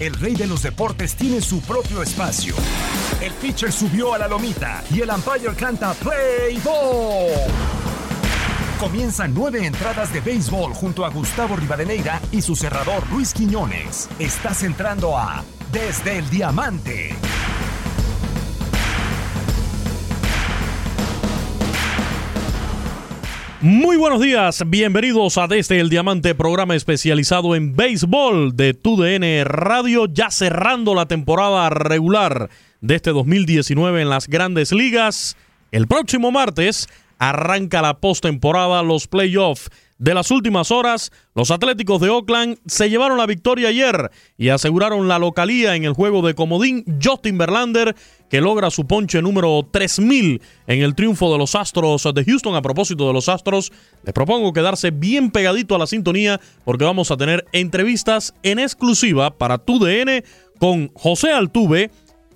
El 0.00 0.14
rey 0.14 0.34
de 0.34 0.46
los 0.46 0.62
deportes 0.62 1.14
tiene 1.14 1.40
su 1.40 1.60
propio 1.60 2.02
espacio. 2.02 2.54
El 3.20 3.32
pitcher 3.34 3.70
subió 3.70 4.14
a 4.14 4.18
la 4.18 4.28
lomita 4.28 4.82
y 4.90 5.00
el 5.00 5.10
umpire 5.10 5.54
canta 5.54 5.94
Play 5.94 6.58
Ball. 6.64 7.52
Comienzan 8.80 9.32
nueve 9.32 9.64
entradas 9.64 10.12
de 10.12 10.20
béisbol 10.20 10.74
junto 10.74 11.04
a 11.04 11.10
Gustavo 11.10 11.54
Rivadeneira 11.54 12.20
y 12.32 12.42
su 12.42 12.56
cerrador 12.56 13.08
Luis 13.10 13.32
Quiñones. 13.32 14.08
Estás 14.18 14.64
entrando 14.64 15.16
a 15.16 15.44
Desde 15.70 16.18
el 16.18 16.28
Diamante. 16.30 17.14
Muy 23.62 23.96
buenos 23.96 24.20
días, 24.20 24.64
bienvenidos 24.66 25.38
a 25.38 25.46
Desde 25.46 25.78
el 25.78 25.88
Diamante, 25.88 26.34
programa 26.34 26.74
especializado 26.74 27.54
en 27.54 27.76
béisbol 27.76 28.56
de 28.56 28.74
TUDN 28.74 29.44
Radio, 29.44 30.06
ya 30.06 30.32
cerrando 30.32 30.96
la 30.96 31.06
temporada 31.06 31.70
regular 31.70 32.50
de 32.80 32.96
este 32.96 33.10
2019 33.10 34.02
en 34.02 34.08
las 34.10 34.26
grandes 34.26 34.72
ligas. 34.72 35.36
El 35.70 35.86
próximo 35.86 36.32
martes 36.32 36.88
arranca 37.22 37.82
la 37.82 38.00
postemporada, 38.00 38.82
los 38.82 39.06
playoffs 39.06 39.70
de 39.96 40.12
las 40.12 40.32
últimas 40.32 40.72
horas. 40.72 41.12
Los 41.36 41.52
Atléticos 41.52 42.00
de 42.00 42.10
Oakland 42.10 42.58
se 42.66 42.90
llevaron 42.90 43.16
la 43.16 43.26
victoria 43.26 43.68
ayer 43.68 44.10
y 44.36 44.48
aseguraron 44.48 45.06
la 45.06 45.20
localía 45.20 45.76
en 45.76 45.84
el 45.84 45.92
juego 45.92 46.22
de 46.22 46.34
comodín. 46.34 46.84
Justin 47.00 47.38
Verlander, 47.38 47.94
que 48.28 48.40
logra 48.40 48.72
su 48.72 48.88
ponche 48.88 49.22
número 49.22 49.64
3000 49.70 50.42
en 50.66 50.82
el 50.82 50.96
triunfo 50.96 51.30
de 51.30 51.38
los 51.38 51.54
Astros 51.54 52.02
de 52.12 52.24
Houston. 52.24 52.56
A 52.56 52.62
propósito 52.62 53.06
de 53.06 53.12
los 53.12 53.28
Astros, 53.28 53.70
les 54.02 54.12
propongo 54.12 54.52
quedarse 54.52 54.90
bien 54.90 55.30
pegadito 55.30 55.76
a 55.76 55.78
la 55.78 55.86
sintonía 55.86 56.40
porque 56.64 56.84
vamos 56.84 57.12
a 57.12 57.16
tener 57.16 57.44
entrevistas 57.52 58.34
en 58.42 58.58
exclusiva 58.58 59.30
para 59.30 59.58
tu 59.58 59.78
DN 59.78 60.24
con 60.58 60.90
José 60.94 61.30
Altuve, 61.30 61.92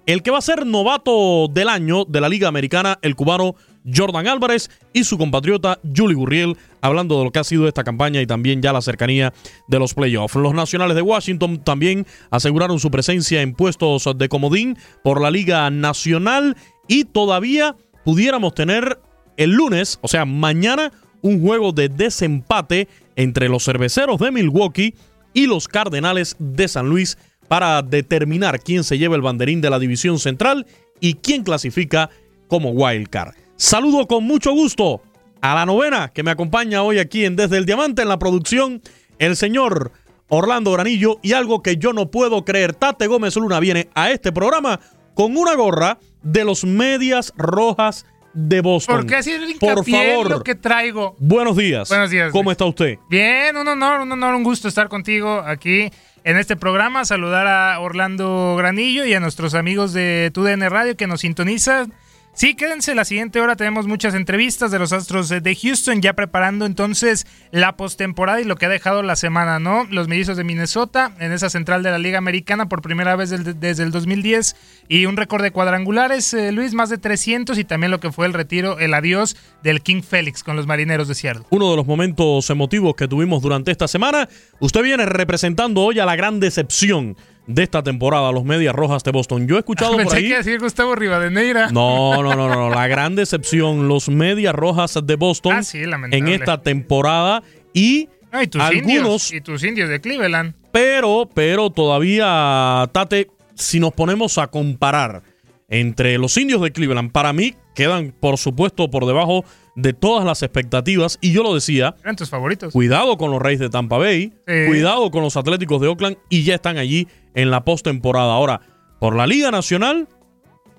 el 0.06 0.22
que 0.22 0.30
va 0.30 0.38
a 0.38 0.42
ser 0.42 0.64
novato 0.64 1.48
del 1.48 1.68
año 1.68 2.04
de 2.04 2.20
la 2.20 2.28
Liga 2.28 2.46
Americana, 2.46 3.00
el 3.02 3.16
cubano 3.16 3.56
Jordan 3.94 4.26
Álvarez 4.26 4.70
y 4.92 5.04
su 5.04 5.18
compatriota 5.18 5.78
Julie 5.94 6.16
Gurriel, 6.16 6.56
hablando 6.80 7.18
de 7.18 7.24
lo 7.24 7.30
que 7.30 7.38
ha 7.38 7.44
sido 7.44 7.68
esta 7.68 7.84
campaña 7.84 8.20
y 8.20 8.26
también 8.26 8.62
ya 8.62 8.72
la 8.72 8.82
cercanía 8.82 9.32
de 9.68 9.78
los 9.78 9.94
playoffs. 9.94 10.36
Los 10.36 10.54
nacionales 10.54 10.96
de 10.96 11.02
Washington 11.02 11.58
también 11.58 12.06
aseguraron 12.30 12.80
su 12.80 12.90
presencia 12.90 13.42
en 13.42 13.54
puestos 13.54 14.08
de 14.16 14.28
comodín 14.28 14.76
por 15.02 15.20
la 15.20 15.30
Liga 15.30 15.70
Nacional 15.70 16.56
y 16.88 17.04
todavía 17.04 17.76
pudiéramos 18.04 18.54
tener 18.54 19.00
el 19.36 19.50
lunes, 19.50 19.98
o 20.02 20.08
sea, 20.08 20.24
mañana, 20.24 20.92
un 21.22 21.40
juego 21.40 21.72
de 21.72 21.88
desempate 21.88 22.88
entre 23.16 23.48
los 23.48 23.64
cerveceros 23.64 24.18
de 24.18 24.30
Milwaukee 24.30 24.94
y 25.34 25.46
los 25.46 25.68
Cardenales 25.68 26.36
de 26.38 26.68
San 26.68 26.88
Luis 26.88 27.18
para 27.48 27.82
determinar 27.82 28.60
quién 28.60 28.84
se 28.84 28.98
lleva 28.98 29.16
el 29.16 29.22
banderín 29.22 29.60
de 29.60 29.70
la 29.70 29.78
división 29.78 30.18
central 30.18 30.66
y 31.00 31.14
quién 31.14 31.44
clasifica 31.44 32.10
como 32.48 32.70
wild 32.70 33.08
card. 33.08 33.34
Saludo 33.56 34.06
con 34.06 34.24
mucho 34.24 34.52
gusto 34.52 35.02
a 35.40 35.54
la 35.54 35.66
novena 35.66 36.08
que 36.12 36.22
me 36.22 36.30
acompaña 36.30 36.82
hoy 36.82 36.98
aquí 36.98 37.24
en 37.24 37.36
Desde 37.36 37.56
el 37.56 37.66
Diamante 37.66 38.02
en 38.02 38.08
la 38.08 38.18
producción, 38.18 38.82
el 39.18 39.36
señor 39.36 39.92
Orlando 40.28 40.72
Granillo 40.72 41.18
y 41.22 41.32
algo 41.32 41.62
que 41.62 41.76
yo 41.76 41.92
no 41.92 42.10
puedo 42.10 42.44
creer, 42.44 42.74
Tate 42.74 43.06
Gómez 43.06 43.36
Luna 43.36 43.60
viene 43.60 43.88
a 43.94 44.10
este 44.10 44.32
programa 44.32 44.80
con 45.14 45.36
una 45.36 45.54
gorra 45.54 45.98
de 46.22 46.44
los 46.44 46.64
Medias 46.64 47.32
Rojas 47.36 48.04
de 48.34 48.60
Boston. 48.60 48.96
Porque 48.96 49.16
así 49.16 49.32
es 49.32 49.40
Por 49.58 49.70
hincapié 49.70 50.10
en 50.10 50.16
favor. 50.16 50.30
lo 50.30 50.42
que 50.42 50.54
traigo. 50.54 51.16
Buenos 51.18 51.56
días. 51.56 51.88
Buenos 51.88 52.10
días, 52.10 52.30
¿Cómo 52.32 52.50
Luis. 52.50 52.52
está 52.54 52.66
usted? 52.66 52.98
Bien, 53.08 53.56
un 53.56 53.66
honor, 53.66 54.00
un 54.00 54.12
honor, 54.12 54.34
un 54.34 54.42
gusto 54.42 54.68
estar 54.68 54.88
contigo 54.88 55.40
aquí 55.46 55.90
en 56.24 56.36
este 56.36 56.56
programa. 56.56 57.06
Saludar 57.06 57.46
a 57.46 57.80
Orlando 57.80 58.54
Granillo 58.58 59.06
y 59.06 59.14
a 59.14 59.20
nuestros 59.20 59.54
amigos 59.54 59.94
de 59.94 60.30
TUDN 60.34 60.68
Radio 60.68 60.96
que 60.98 61.06
nos 61.06 61.22
sintonizan. 61.22 61.94
Sí, 62.36 62.54
quédense, 62.54 62.94
la 62.94 63.06
siguiente 63.06 63.40
hora 63.40 63.56
tenemos 63.56 63.86
muchas 63.86 64.12
entrevistas 64.14 64.70
de 64.70 64.78
los 64.78 64.92
Astros 64.92 65.30
de 65.30 65.56
Houston, 65.56 66.02
ya 66.02 66.12
preparando 66.12 66.66
entonces 66.66 67.26
la 67.50 67.78
postemporada 67.78 68.42
y 68.42 68.44
lo 68.44 68.56
que 68.56 68.66
ha 68.66 68.68
dejado 68.68 69.02
la 69.02 69.16
semana, 69.16 69.58
¿no? 69.58 69.86
Los 69.88 70.06
mellizos 70.06 70.36
de 70.36 70.44
Minnesota 70.44 71.12
en 71.18 71.32
esa 71.32 71.48
central 71.48 71.82
de 71.82 71.90
la 71.90 71.98
Liga 71.98 72.18
Americana 72.18 72.68
por 72.68 72.82
primera 72.82 73.16
vez 73.16 73.30
desde 73.30 73.82
el 73.82 73.90
2010 73.90 74.54
y 74.86 75.06
un 75.06 75.16
récord 75.16 75.42
de 75.42 75.50
cuadrangulares, 75.50 76.34
eh, 76.34 76.52
Luis, 76.52 76.74
más 76.74 76.90
de 76.90 76.98
300 76.98 77.56
y 77.56 77.64
también 77.64 77.90
lo 77.90 78.00
que 78.00 78.12
fue 78.12 78.26
el 78.26 78.34
retiro, 78.34 78.78
el 78.80 78.92
adiós 78.92 79.34
del 79.62 79.80
King 79.80 80.02
Félix 80.02 80.44
con 80.44 80.56
los 80.56 80.66
marineros 80.66 81.08
de 81.08 81.14
Seattle. 81.14 81.44
uno 81.48 81.70
de 81.70 81.76
los 81.76 81.86
momentos 81.86 82.50
emotivos 82.50 82.94
que 82.96 83.08
tuvimos 83.08 83.40
durante 83.40 83.70
esta 83.70 83.88
semana. 83.88 84.28
Usted 84.60 84.82
viene 84.82 85.06
representando 85.06 85.80
hoy 85.80 86.00
a 86.00 86.04
la 86.04 86.16
gran 86.16 86.38
decepción 86.38 87.16
de 87.46 87.62
esta 87.62 87.82
temporada, 87.82 88.32
los 88.32 88.44
Medias 88.44 88.74
Rojas 88.74 89.04
de 89.04 89.12
Boston. 89.12 89.46
Yo 89.46 89.56
he 89.56 89.58
escuchado 89.60 89.92
por 89.92 90.00
Pensé 90.02 90.16
ahí. 90.16 90.28
que 90.28 90.36
decir 90.36 90.58
Gustavo 90.60 90.94
Rivadeneira. 90.94 91.70
No, 91.70 92.22
no, 92.22 92.34
no, 92.34 92.48
no, 92.48 92.54
no, 92.54 92.70
la 92.70 92.88
gran 92.88 93.14
decepción, 93.14 93.88
los 93.88 94.08
Medias 94.08 94.54
Rojas 94.54 94.98
de 95.04 95.16
Boston 95.16 95.52
Ah, 95.56 95.62
sí, 95.62 95.82
en 96.10 96.28
esta 96.28 96.62
temporada 96.62 97.42
y 97.72 98.08
tus 98.50 98.60
algunos, 98.60 98.86
indios, 98.88 99.32
y 99.32 99.40
tus 99.40 99.62
indios 99.64 99.88
de 99.88 100.00
Cleveland. 100.00 100.54
pero, 100.72 101.28
pero 101.32 101.70
todavía, 101.70 102.88
Tate, 102.92 103.28
si 103.54 103.80
nos 103.80 103.92
ponemos 103.92 104.38
a 104.38 104.48
comparar 104.48 105.22
entre 105.68 106.18
los 106.18 106.36
indios 106.36 106.60
de 106.60 106.72
Cleveland, 106.72 107.12
para 107.12 107.32
mí 107.32 107.54
quedan, 107.76 108.12
por 108.18 108.38
supuesto, 108.38 108.90
por 108.90 109.06
debajo 109.06 109.44
de 109.76 109.92
todas 109.92 110.24
las 110.24 110.42
expectativas. 110.42 111.18
Y 111.20 111.32
yo 111.32 111.44
lo 111.44 111.54
decía. 111.54 111.94
Eran 112.02 112.16
tus 112.16 112.30
favoritos. 112.30 112.72
Cuidado 112.72 113.16
con 113.16 113.30
los 113.30 113.40
Reyes 113.40 113.60
de 113.60 113.70
Tampa 113.70 113.98
Bay. 113.98 114.32
Cuidado 114.44 115.12
con 115.12 115.22
los 115.22 115.36
Atléticos 115.36 115.80
de 115.80 115.86
Oakland. 115.86 116.16
Y 116.28 116.42
ya 116.42 116.56
están 116.56 116.78
allí 116.78 117.06
en 117.34 117.52
la 117.52 117.64
postemporada. 117.64 118.32
Ahora, 118.32 118.60
por 118.98 119.14
la 119.14 119.28
Liga 119.28 119.52
Nacional, 119.52 120.08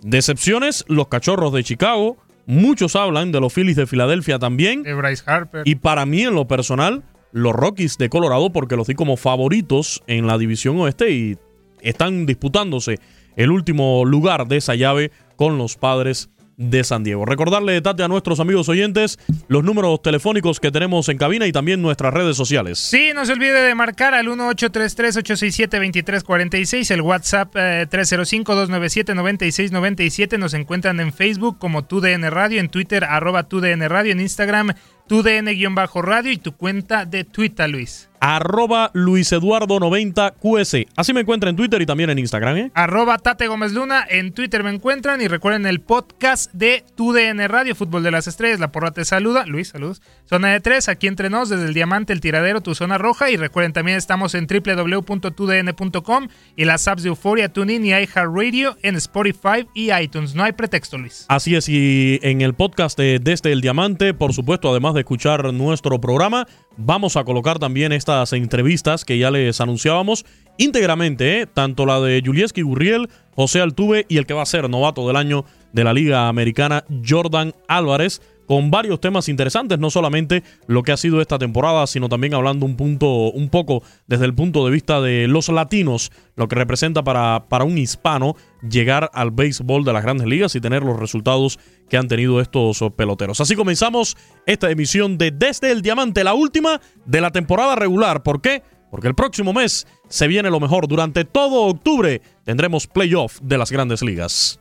decepciones, 0.01 0.83
los 0.89 1.07
Cachorros 1.07 1.53
de 1.53 1.63
Chicago. 1.63 2.17
Muchos 2.47 2.95
hablan 2.95 3.31
de 3.31 3.39
los 3.39 3.53
Phillies 3.53 3.75
de 3.75 3.87
Filadelfia 3.87 4.39
también. 4.39 4.83
De 4.83 4.93
Bryce 4.93 5.23
Harper. 5.25 5.61
Y 5.65 5.75
para 5.75 6.05
mí, 6.05 6.23
en 6.23 6.33
lo 6.33 6.47
personal, 6.47 7.03
los 7.31 7.53
Rockies 7.53 7.97
de 7.97 8.09
Colorado, 8.09 8.51
porque 8.51 8.75
los 8.75 8.87
di 8.87 8.95
como 8.95 9.17
favoritos 9.17 10.01
en 10.07 10.27
la 10.27 10.37
división 10.37 10.79
oeste 10.79 11.11
y 11.11 11.37
están 11.81 12.25
disputándose 12.25 12.99
el 13.35 13.51
último 13.51 14.05
lugar 14.05 14.47
de 14.47 14.57
esa 14.57 14.75
llave 14.75 15.11
con 15.35 15.57
los 15.57 15.75
padres 15.75 16.29
de 16.57 16.83
San 16.83 17.03
Diego. 17.03 17.23
Recordarle, 17.25 17.79
Tate, 17.81 18.03
a 18.03 18.07
nuestros 18.07 18.39
amigos 18.39 18.67
oyentes 18.67 19.19
los 19.47 19.63
números 19.63 20.01
telefónicos 20.01 20.59
que 20.59 20.71
tenemos 20.71 21.07
en 21.07 21.19
cabina 21.19 21.45
y 21.47 21.51
también 21.51 21.79
nuestras 21.81 22.13
redes 22.13 22.35
sociales. 22.35 22.79
Sí, 22.79 23.11
no 23.15 23.25
se 23.25 23.33
olvide 23.33 23.61
de 23.61 23.75
marcar 23.75 24.13
al 24.15 24.25
1833-867-2346, 24.27 26.91
el 26.91 27.01
WhatsApp 27.01 27.55
305-297-9697. 27.55 30.33
Eh, 30.33 30.37
Nos 30.37 30.53
encuentran 30.55 30.99
en 30.99 31.13
Facebook 31.13 31.59
como 31.59 31.85
TUDN 31.85 32.29
Radio, 32.31 32.59
en 32.59 32.69
Twitter 32.69 33.03
arroba 33.03 33.43
TUDN 33.43 33.87
Radio, 33.87 34.11
en 34.11 34.19
Instagram 34.19 34.73
TUDN-radio 35.07 36.31
y 36.31 36.37
tu 36.37 36.53
cuenta 36.53 37.05
de 37.05 37.23
Twitter, 37.23 37.69
Luis 37.69 38.09
arroba 38.19 38.91
Luis 38.93 39.31
Eduardo 39.31 39.79
90 39.79 40.35
QS. 40.41 40.75
Así 40.95 41.13
me 41.13 41.21
encuentra 41.21 41.49
en 41.49 41.55
Twitter 41.55 41.81
y 41.81 41.85
también 41.85 42.09
en 42.09 42.19
Instagram, 42.19 42.57
¿eh? 42.57 42.71
Arroba 42.73 43.17
Tate 43.17 43.47
Gómez 43.47 43.73
Luna, 43.73 44.05
en 44.09 44.33
Twitter 44.33 44.63
me 44.63 44.71
encuentran 44.71 45.21
y 45.21 45.27
recuerden 45.27 45.65
el 45.65 45.81
podcast 45.81 46.51
de 46.53 46.83
TUDN 46.95 47.47
Radio, 47.47 47.75
Fútbol 47.75 48.03
de 48.03 48.11
las 48.11 48.27
Estrellas, 48.27 48.59
la 48.59 48.71
porra 48.71 48.91
te 48.91 49.05
saluda, 49.05 49.45
Luis, 49.45 49.69
saludos. 49.69 50.01
Zona 50.25 50.49
de 50.49 50.59
tres, 50.59 50.89
aquí 50.89 51.07
entre 51.07 51.29
nos, 51.29 51.49
desde 51.49 51.65
el 51.65 51.73
Diamante, 51.73 52.13
el 52.13 52.21
Tiradero, 52.21 52.61
tu 52.61 52.75
zona 52.75 52.97
roja 52.97 53.29
y 53.29 53.37
recuerden 53.37 53.73
también 53.73 53.97
estamos 53.97 54.35
en 54.35 54.47
www.tudn.com 54.47 56.27
y 56.55 56.65
las 56.65 56.87
apps 56.87 57.03
de 57.03 57.09
Euforia, 57.09 57.51
TuneIn 57.51 57.85
y 57.85 57.89
iHeartRadio 57.89 58.77
en 58.81 58.95
Spotify 58.95 59.67
y 59.73 59.93
iTunes. 59.93 60.35
No 60.35 60.43
hay 60.43 60.51
pretexto, 60.51 60.97
Luis. 60.97 61.25
Así 61.29 61.55
es, 61.55 61.69
y 61.69 62.19
en 62.23 62.41
el 62.41 62.53
podcast 62.53 62.97
de 62.97 63.19
Desde 63.19 63.51
el 63.51 63.61
Diamante, 63.61 64.13
por 64.13 64.33
supuesto, 64.33 64.69
además 64.69 64.93
de 64.93 65.01
escuchar 65.01 65.53
nuestro 65.53 65.99
programa, 66.01 66.47
vamos 66.77 67.17
a 67.17 67.23
colocar 67.23 67.59
también 67.59 67.91
estas 67.91 68.33
entrevistas 68.33 69.03
que 69.03 69.17
ya 69.17 69.31
les 69.31 69.59
anunciábamos 69.59 70.25
íntegramente, 70.57 71.41
¿eh? 71.41 71.47
tanto 71.47 71.85
la 71.85 71.99
de 71.99 72.21
Julieski 72.23 72.61
Gurriel, 72.61 73.09
José 73.35 73.61
Altuve 73.61 74.05
y 74.07 74.17
el 74.17 74.25
que 74.25 74.33
va 74.33 74.43
a 74.43 74.47
ser 74.47 74.69
novato 74.69 75.07
del 75.07 75.17
año 75.17 75.45
de 75.73 75.83
la 75.83 75.93
Liga 75.93 76.27
Americana, 76.27 76.85
Jordan 77.07 77.53
Álvarez 77.67 78.21
con 78.47 78.71
varios 78.71 78.99
temas 78.99 79.29
interesantes, 79.29 79.77
no 79.77 79.89
solamente 79.89 80.43
lo 80.67 80.81
que 80.81 80.93
ha 80.93 80.97
sido 80.97 81.21
esta 81.21 81.37
temporada, 81.37 81.85
sino 81.85 82.09
también 82.09 82.33
hablando 82.33 82.65
un 82.65 82.77
punto, 82.77 83.07
un 83.31 83.49
poco 83.49 83.83
desde 84.07 84.25
el 84.25 84.33
punto 84.33 84.65
de 84.65 84.71
vista 84.71 85.01
de 85.01 85.27
los 85.27 85.49
latinos, 85.49 86.11
lo 86.35 86.47
que 86.47 86.55
representa 86.55 87.03
para, 87.03 87.45
para 87.49 87.65
un 87.65 87.77
hispano 87.77 88.35
llegar 88.67 89.11
al 89.13 89.31
béisbol 89.31 89.83
de 89.83 89.93
las 89.93 90.03
grandes 90.03 90.27
ligas 90.27 90.55
y 90.55 90.61
tener 90.61 90.83
los 90.83 90.97
resultados 90.97 91.59
que 91.89 91.97
han 91.97 92.07
tenido 92.07 92.41
estos 92.41 92.83
peloteros. 92.95 93.41
Así 93.41 93.55
comenzamos 93.55 94.17
esta 94.45 94.71
emisión 94.71 95.17
de 95.17 95.31
Desde 95.31 95.71
el 95.71 95.81
Diamante, 95.81 96.23
la 96.23 96.33
última 96.33 96.79
de 97.05 97.21
la 97.21 97.31
temporada 97.31 97.75
regular. 97.75 98.23
¿Por 98.23 98.41
qué? 98.41 98.63
Porque 98.89 99.07
el 99.07 99.15
próximo 99.15 99.53
mes 99.53 99.85
se 100.07 100.27
viene 100.27 100.49
lo 100.49 100.59
mejor. 100.59 100.87
Durante 100.87 101.25
todo 101.25 101.63
octubre 101.63 102.21
tendremos 102.45 102.87
playoff 102.87 103.39
de 103.41 103.57
las 103.57 103.71
grandes 103.71 104.01
ligas. 104.01 104.59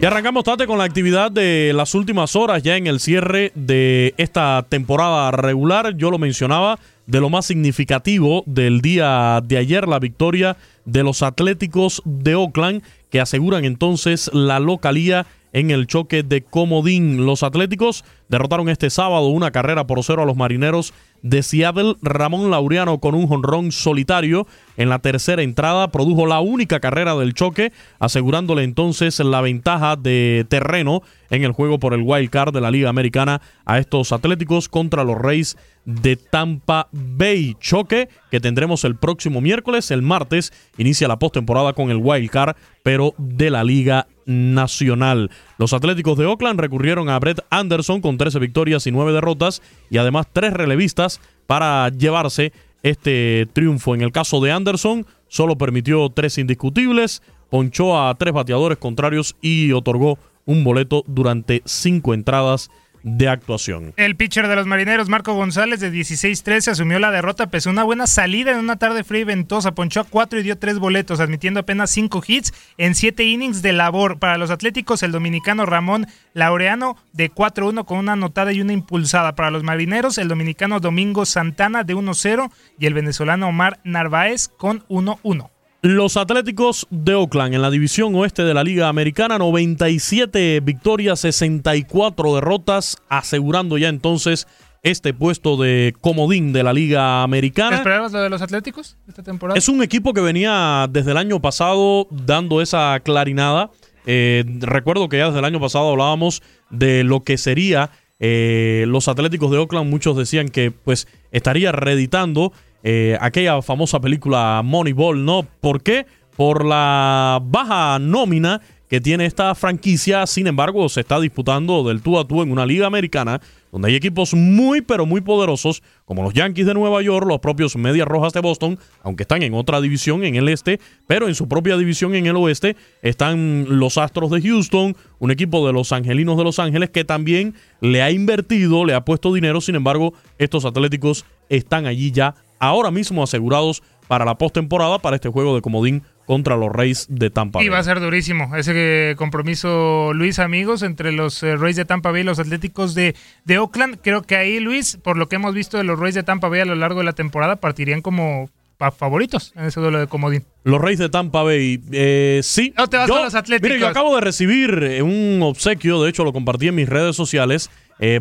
Y 0.00 0.06
arrancamos, 0.06 0.44
Tate, 0.44 0.66
con 0.66 0.78
la 0.78 0.84
actividad 0.84 1.30
de 1.30 1.72
las 1.74 1.94
últimas 1.94 2.34
horas 2.34 2.62
ya 2.62 2.76
en 2.76 2.86
el 2.86 3.00
cierre 3.00 3.52
de 3.54 4.14
esta 4.16 4.64
temporada 4.68 5.30
regular. 5.30 5.94
Yo 5.96 6.10
lo 6.10 6.18
mencionaba, 6.18 6.78
de 7.06 7.20
lo 7.20 7.28
más 7.28 7.46
significativo 7.46 8.42
del 8.46 8.80
día 8.80 9.42
de 9.44 9.58
ayer, 9.58 9.86
la 9.86 9.98
victoria 9.98 10.56
de 10.84 11.02
los 11.02 11.22
Atléticos 11.22 12.00
de 12.04 12.34
Oakland, 12.34 12.82
que 13.10 13.20
aseguran 13.20 13.64
entonces 13.64 14.30
la 14.32 14.58
localía 14.58 15.26
en 15.52 15.70
el 15.70 15.86
choque 15.86 16.22
de 16.22 16.42
Comodín. 16.42 17.26
Los 17.26 17.42
Atléticos 17.42 18.04
derrotaron 18.28 18.68
este 18.68 18.90
sábado 18.90 19.28
una 19.28 19.50
carrera 19.50 19.86
por 19.86 20.02
cero 20.04 20.22
a 20.22 20.26
los 20.26 20.36
marineros 20.36 20.94
de 21.22 21.42
Seattle. 21.42 21.96
Ramón 22.02 22.50
Laureano 22.50 22.98
con 22.98 23.14
un 23.14 23.26
jonrón 23.26 23.72
solitario 23.72 24.46
en 24.76 24.88
la 24.88 25.00
tercera 25.00 25.42
entrada 25.42 25.90
produjo 25.90 26.26
la 26.26 26.40
única 26.40 26.80
carrera 26.80 27.14
del 27.16 27.34
choque, 27.34 27.72
asegurándole 27.98 28.64
entonces 28.64 29.18
la 29.20 29.40
ventaja 29.40 29.96
de 29.96 30.46
terreno 30.48 31.02
en 31.30 31.44
el 31.44 31.52
juego 31.52 31.78
por 31.78 31.94
el 31.94 32.02
wild 32.02 32.30
card 32.30 32.52
de 32.52 32.60
la 32.60 32.70
Liga 32.70 32.88
Americana 32.88 33.40
a 33.64 33.78
estos 33.78 34.12
Atléticos 34.12 34.68
contra 34.68 35.04
los 35.04 35.18
Reyes 35.18 35.56
de 35.84 36.16
Tampa 36.16 36.88
Bay. 36.92 37.56
Choque 37.60 38.08
que 38.30 38.40
tendremos 38.40 38.84
el 38.84 38.96
próximo 38.96 39.40
miércoles, 39.40 39.90
el 39.90 40.02
martes, 40.02 40.52
inicia 40.78 41.08
la 41.08 41.18
postemporada 41.18 41.72
con 41.72 41.90
el 41.90 41.98
wild 41.98 42.30
card, 42.30 42.56
pero 42.82 43.14
de 43.18 43.50
la 43.50 43.64
Liga 43.64 44.06
Nacional. 44.30 45.30
Los 45.58 45.72
Atléticos 45.72 46.16
de 46.16 46.26
Oakland 46.26 46.60
recurrieron 46.60 47.08
a 47.08 47.18
Brett 47.18 47.40
Anderson 47.50 48.00
con 48.00 48.16
13 48.16 48.38
victorias 48.38 48.86
y 48.86 48.92
9 48.92 49.12
derrotas 49.12 49.60
y 49.90 49.98
además 49.98 50.28
tres 50.32 50.52
relevistas 50.52 51.20
para 51.46 51.88
llevarse 51.88 52.52
este 52.82 53.48
triunfo. 53.52 53.94
En 53.94 54.02
el 54.02 54.12
caso 54.12 54.40
de 54.40 54.52
Anderson, 54.52 55.04
solo 55.28 55.58
permitió 55.58 56.08
tres 56.10 56.38
indiscutibles, 56.38 57.22
ponchó 57.50 58.00
a 58.00 58.14
tres 58.14 58.32
bateadores 58.32 58.78
contrarios 58.78 59.36
y 59.40 59.72
otorgó 59.72 60.18
un 60.46 60.64
boleto 60.64 61.04
durante 61.06 61.62
cinco 61.64 62.14
entradas 62.14 62.70
de 63.02 63.28
actuación. 63.28 63.92
El 63.96 64.16
pitcher 64.16 64.48
de 64.48 64.56
los 64.56 64.66
marineros, 64.66 65.08
Marco 65.08 65.34
González, 65.34 65.80
de 65.80 65.92
16-13, 65.92 66.72
asumió 66.72 66.98
la 66.98 67.10
derrota, 67.10 67.48
pese 67.48 67.68
a 67.68 67.72
una 67.72 67.84
buena 67.84 68.06
salida 68.06 68.52
en 68.52 68.58
una 68.58 68.76
tarde 68.76 69.04
fría 69.04 69.22
y 69.22 69.24
ventosa. 69.24 69.72
Ponchó 69.72 70.00
a 70.00 70.04
cuatro 70.04 70.38
y 70.38 70.42
dio 70.42 70.58
tres 70.58 70.78
boletos, 70.78 71.20
admitiendo 71.20 71.60
apenas 71.60 71.90
cinco 71.90 72.22
hits 72.26 72.52
en 72.78 72.94
siete 72.94 73.24
innings 73.24 73.62
de 73.62 73.72
labor. 73.72 74.18
Para 74.18 74.38
los 74.38 74.50
Atléticos, 74.50 75.02
el 75.02 75.12
dominicano 75.12 75.66
Ramón 75.66 76.06
Laureano, 76.34 76.96
de 77.12 77.30
4-1, 77.30 77.84
con 77.84 77.98
una 77.98 78.12
anotada 78.12 78.52
y 78.52 78.60
una 78.60 78.72
impulsada. 78.72 79.34
Para 79.34 79.50
los 79.50 79.62
marineros, 79.62 80.18
el 80.18 80.28
dominicano 80.28 80.80
Domingo 80.80 81.24
Santana, 81.26 81.84
de 81.84 81.94
1-0, 81.94 82.50
y 82.78 82.86
el 82.86 82.94
venezolano 82.94 83.48
Omar 83.48 83.80
Narváez, 83.84 84.48
con 84.48 84.86
1-1. 84.88 85.50
Los 85.82 86.18
Atléticos 86.18 86.86
de 86.90 87.14
Oakland 87.14 87.54
en 87.54 87.62
la 87.62 87.70
división 87.70 88.14
oeste 88.14 88.44
de 88.44 88.52
la 88.52 88.62
Liga 88.62 88.88
Americana, 88.88 89.38
97 89.38 90.60
victorias, 90.60 91.20
64 91.20 92.34
derrotas, 92.34 92.98
asegurando 93.08 93.78
ya 93.78 93.88
entonces 93.88 94.46
este 94.82 95.14
puesto 95.14 95.56
de 95.56 95.94
comodín 96.02 96.52
de 96.52 96.64
la 96.64 96.74
Liga 96.74 97.22
Americana. 97.22 97.76
¿Esperabas 97.76 98.12
lo 98.12 98.20
de 98.20 98.28
los 98.28 98.42
Atléticos 98.42 98.98
esta 99.08 99.22
temporada? 99.22 99.56
Es 99.56 99.70
un 99.70 99.82
equipo 99.82 100.12
que 100.12 100.20
venía 100.20 100.86
desde 100.90 101.12
el 101.12 101.16
año 101.16 101.40
pasado 101.40 102.06
dando 102.10 102.60
esa 102.60 103.00
clarinada. 103.00 103.70
Eh, 104.04 104.44
recuerdo 104.60 105.08
que 105.08 105.16
ya 105.16 105.28
desde 105.28 105.38
el 105.38 105.46
año 105.46 105.60
pasado 105.60 105.88
hablábamos 105.92 106.42
de 106.68 107.04
lo 107.04 107.24
que 107.24 107.38
sería 107.38 107.90
eh, 108.18 108.84
los 108.86 109.08
Atléticos 109.08 109.50
de 109.50 109.56
Oakland. 109.56 109.88
Muchos 109.88 110.14
decían 110.14 110.50
que 110.50 110.72
pues 110.72 111.08
estaría 111.30 111.72
reeditando 111.72 112.52
eh, 112.82 113.16
aquella 113.20 113.60
famosa 113.62 114.00
película 114.00 114.62
Moneyball, 114.64 115.24
¿no? 115.24 115.46
¿Por 115.60 115.82
qué? 115.82 116.06
Por 116.36 116.64
la 116.64 117.40
baja 117.42 117.98
nómina 117.98 118.60
que 118.90 119.00
tiene 119.00 119.24
esta 119.24 119.54
franquicia, 119.54 120.26
sin 120.26 120.48
embargo, 120.48 120.88
se 120.88 121.00
está 121.00 121.20
disputando 121.20 121.84
del 121.84 122.02
tú 122.02 122.18
a 122.18 122.26
tú 122.26 122.42
en 122.42 122.50
una 122.50 122.66
liga 122.66 122.88
americana 122.88 123.40
donde 123.70 123.86
hay 123.86 123.94
equipos 123.94 124.34
muy 124.34 124.80
pero 124.80 125.06
muy 125.06 125.20
poderosos 125.20 125.84
como 126.04 126.24
los 126.24 126.34
Yankees 126.34 126.66
de 126.66 126.74
Nueva 126.74 127.00
York, 127.00 127.24
los 127.24 127.38
propios 127.38 127.76
Medias 127.76 128.08
Rojas 128.08 128.32
de 128.32 128.40
Boston, 128.40 128.80
aunque 129.04 129.22
están 129.22 129.44
en 129.44 129.54
otra 129.54 129.80
división 129.80 130.24
en 130.24 130.34
el 130.34 130.48
este, 130.48 130.80
pero 131.06 131.28
en 131.28 131.36
su 131.36 131.48
propia 131.48 131.76
división 131.76 132.16
en 132.16 132.26
el 132.26 132.34
oeste 132.34 132.76
están 133.00 133.66
los 133.68 133.96
Astros 133.96 134.32
de 134.32 134.42
Houston, 134.42 134.96
un 135.20 135.30
equipo 135.30 135.64
de 135.64 135.72
los 135.72 135.92
Angelinos 135.92 136.36
de 136.36 136.42
Los 136.42 136.58
Ángeles 136.58 136.90
que 136.90 137.04
también 137.04 137.54
le 137.80 138.02
ha 138.02 138.10
invertido, 138.10 138.84
le 138.84 138.94
ha 138.94 139.04
puesto 139.04 139.32
dinero, 139.32 139.60
sin 139.60 139.76
embargo, 139.76 140.14
estos 140.38 140.64
Atléticos 140.64 141.24
están 141.48 141.86
allí 141.86 142.10
ya 142.10 142.34
ahora 142.60 142.92
mismo 142.92 143.24
asegurados 143.24 143.82
para 144.06 144.24
la 144.24 144.36
postemporada 144.36 144.98
para 144.98 145.16
este 145.16 145.28
juego 145.28 145.54
de 145.54 145.62
comodín 145.62 146.02
contra 146.26 146.56
los 146.56 146.70
Reyes 146.70 147.06
de 147.08 147.30
Tampa 147.30 147.58
Bay. 147.58 147.66
Y 147.66 147.70
va 147.70 147.78
a 147.78 147.82
ser 147.82 147.98
durísimo 147.98 148.54
ese 148.56 149.14
compromiso, 149.16 150.12
Luis, 150.14 150.38
amigos, 150.38 150.82
entre 150.82 151.10
los 151.10 151.42
eh, 151.42 151.56
Reyes 151.56 151.76
de 151.76 151.84
Tampa 151.84 152.12
Bay 152.12 152.20
y 152.20 152.24
los 152.24 152.38
Atléticos 152.38 152.94
de, 152.94 153.16
de 153.44 153.58
Oakland. 153.58 153.98
Creo 154.02 154.22
que 154.22 154.36
ahí, 154.36 154.60
Luis, 154.60 154.96
por 155.02 155.16
lo 155.16 155.28
que 155.28 155.36
hemos 155.36 155.54
visto 155.54 155.76
de 155.76 155.84
los 155.84 155.98
Reyes 155.98 156.14
de 156.14 156.22
Tampa 156.22 156.48
Bay 156.48 156.60
a 156.60 156.64
lo 156.64 156.76
largo 156.76 157.00
de 157.00 157.04
la 157.04 157.14
temporada, 157.14 157.56
partirían 157.56 158.00
como 158.00 158.48
favoritos 158.96 159.52
en 159.56 159.66
ese 159.66 159.80
duelo 159.80 159.98
de 159.98 160.06
comodín. 160.06 160.44
Los 160.64 160.80
Reyes 160.80 160.98
de 160.98 161.08
Tampa 161.08 161.42
Bay, 161.42 161.80
eh, 161.92 162.40
sí. 162.42 162.72
No 162.76 162.86
te 162.86 162.96
vas 162.96 163.10
con 163.10 163.22
los 163.22 163.34
Atléticos. 163.34 163.68
Mire, 163.68 163.80
yo 163.80 163.88
acabo 163.88 164.14
de 164.14 164.22
recibir 164.22 164.82
eh, 164.82 165.02
un 165.02 165.40
obsequio, 165.42 166.02
de 166.02 166.10
hecho 166.10 166.24
lo 166.24 166.32
compartí 166.32 166.68
en 166.68 166.74
mis 166.74 166.88
redes 166.88 167.14
sociales, 167.14 167.70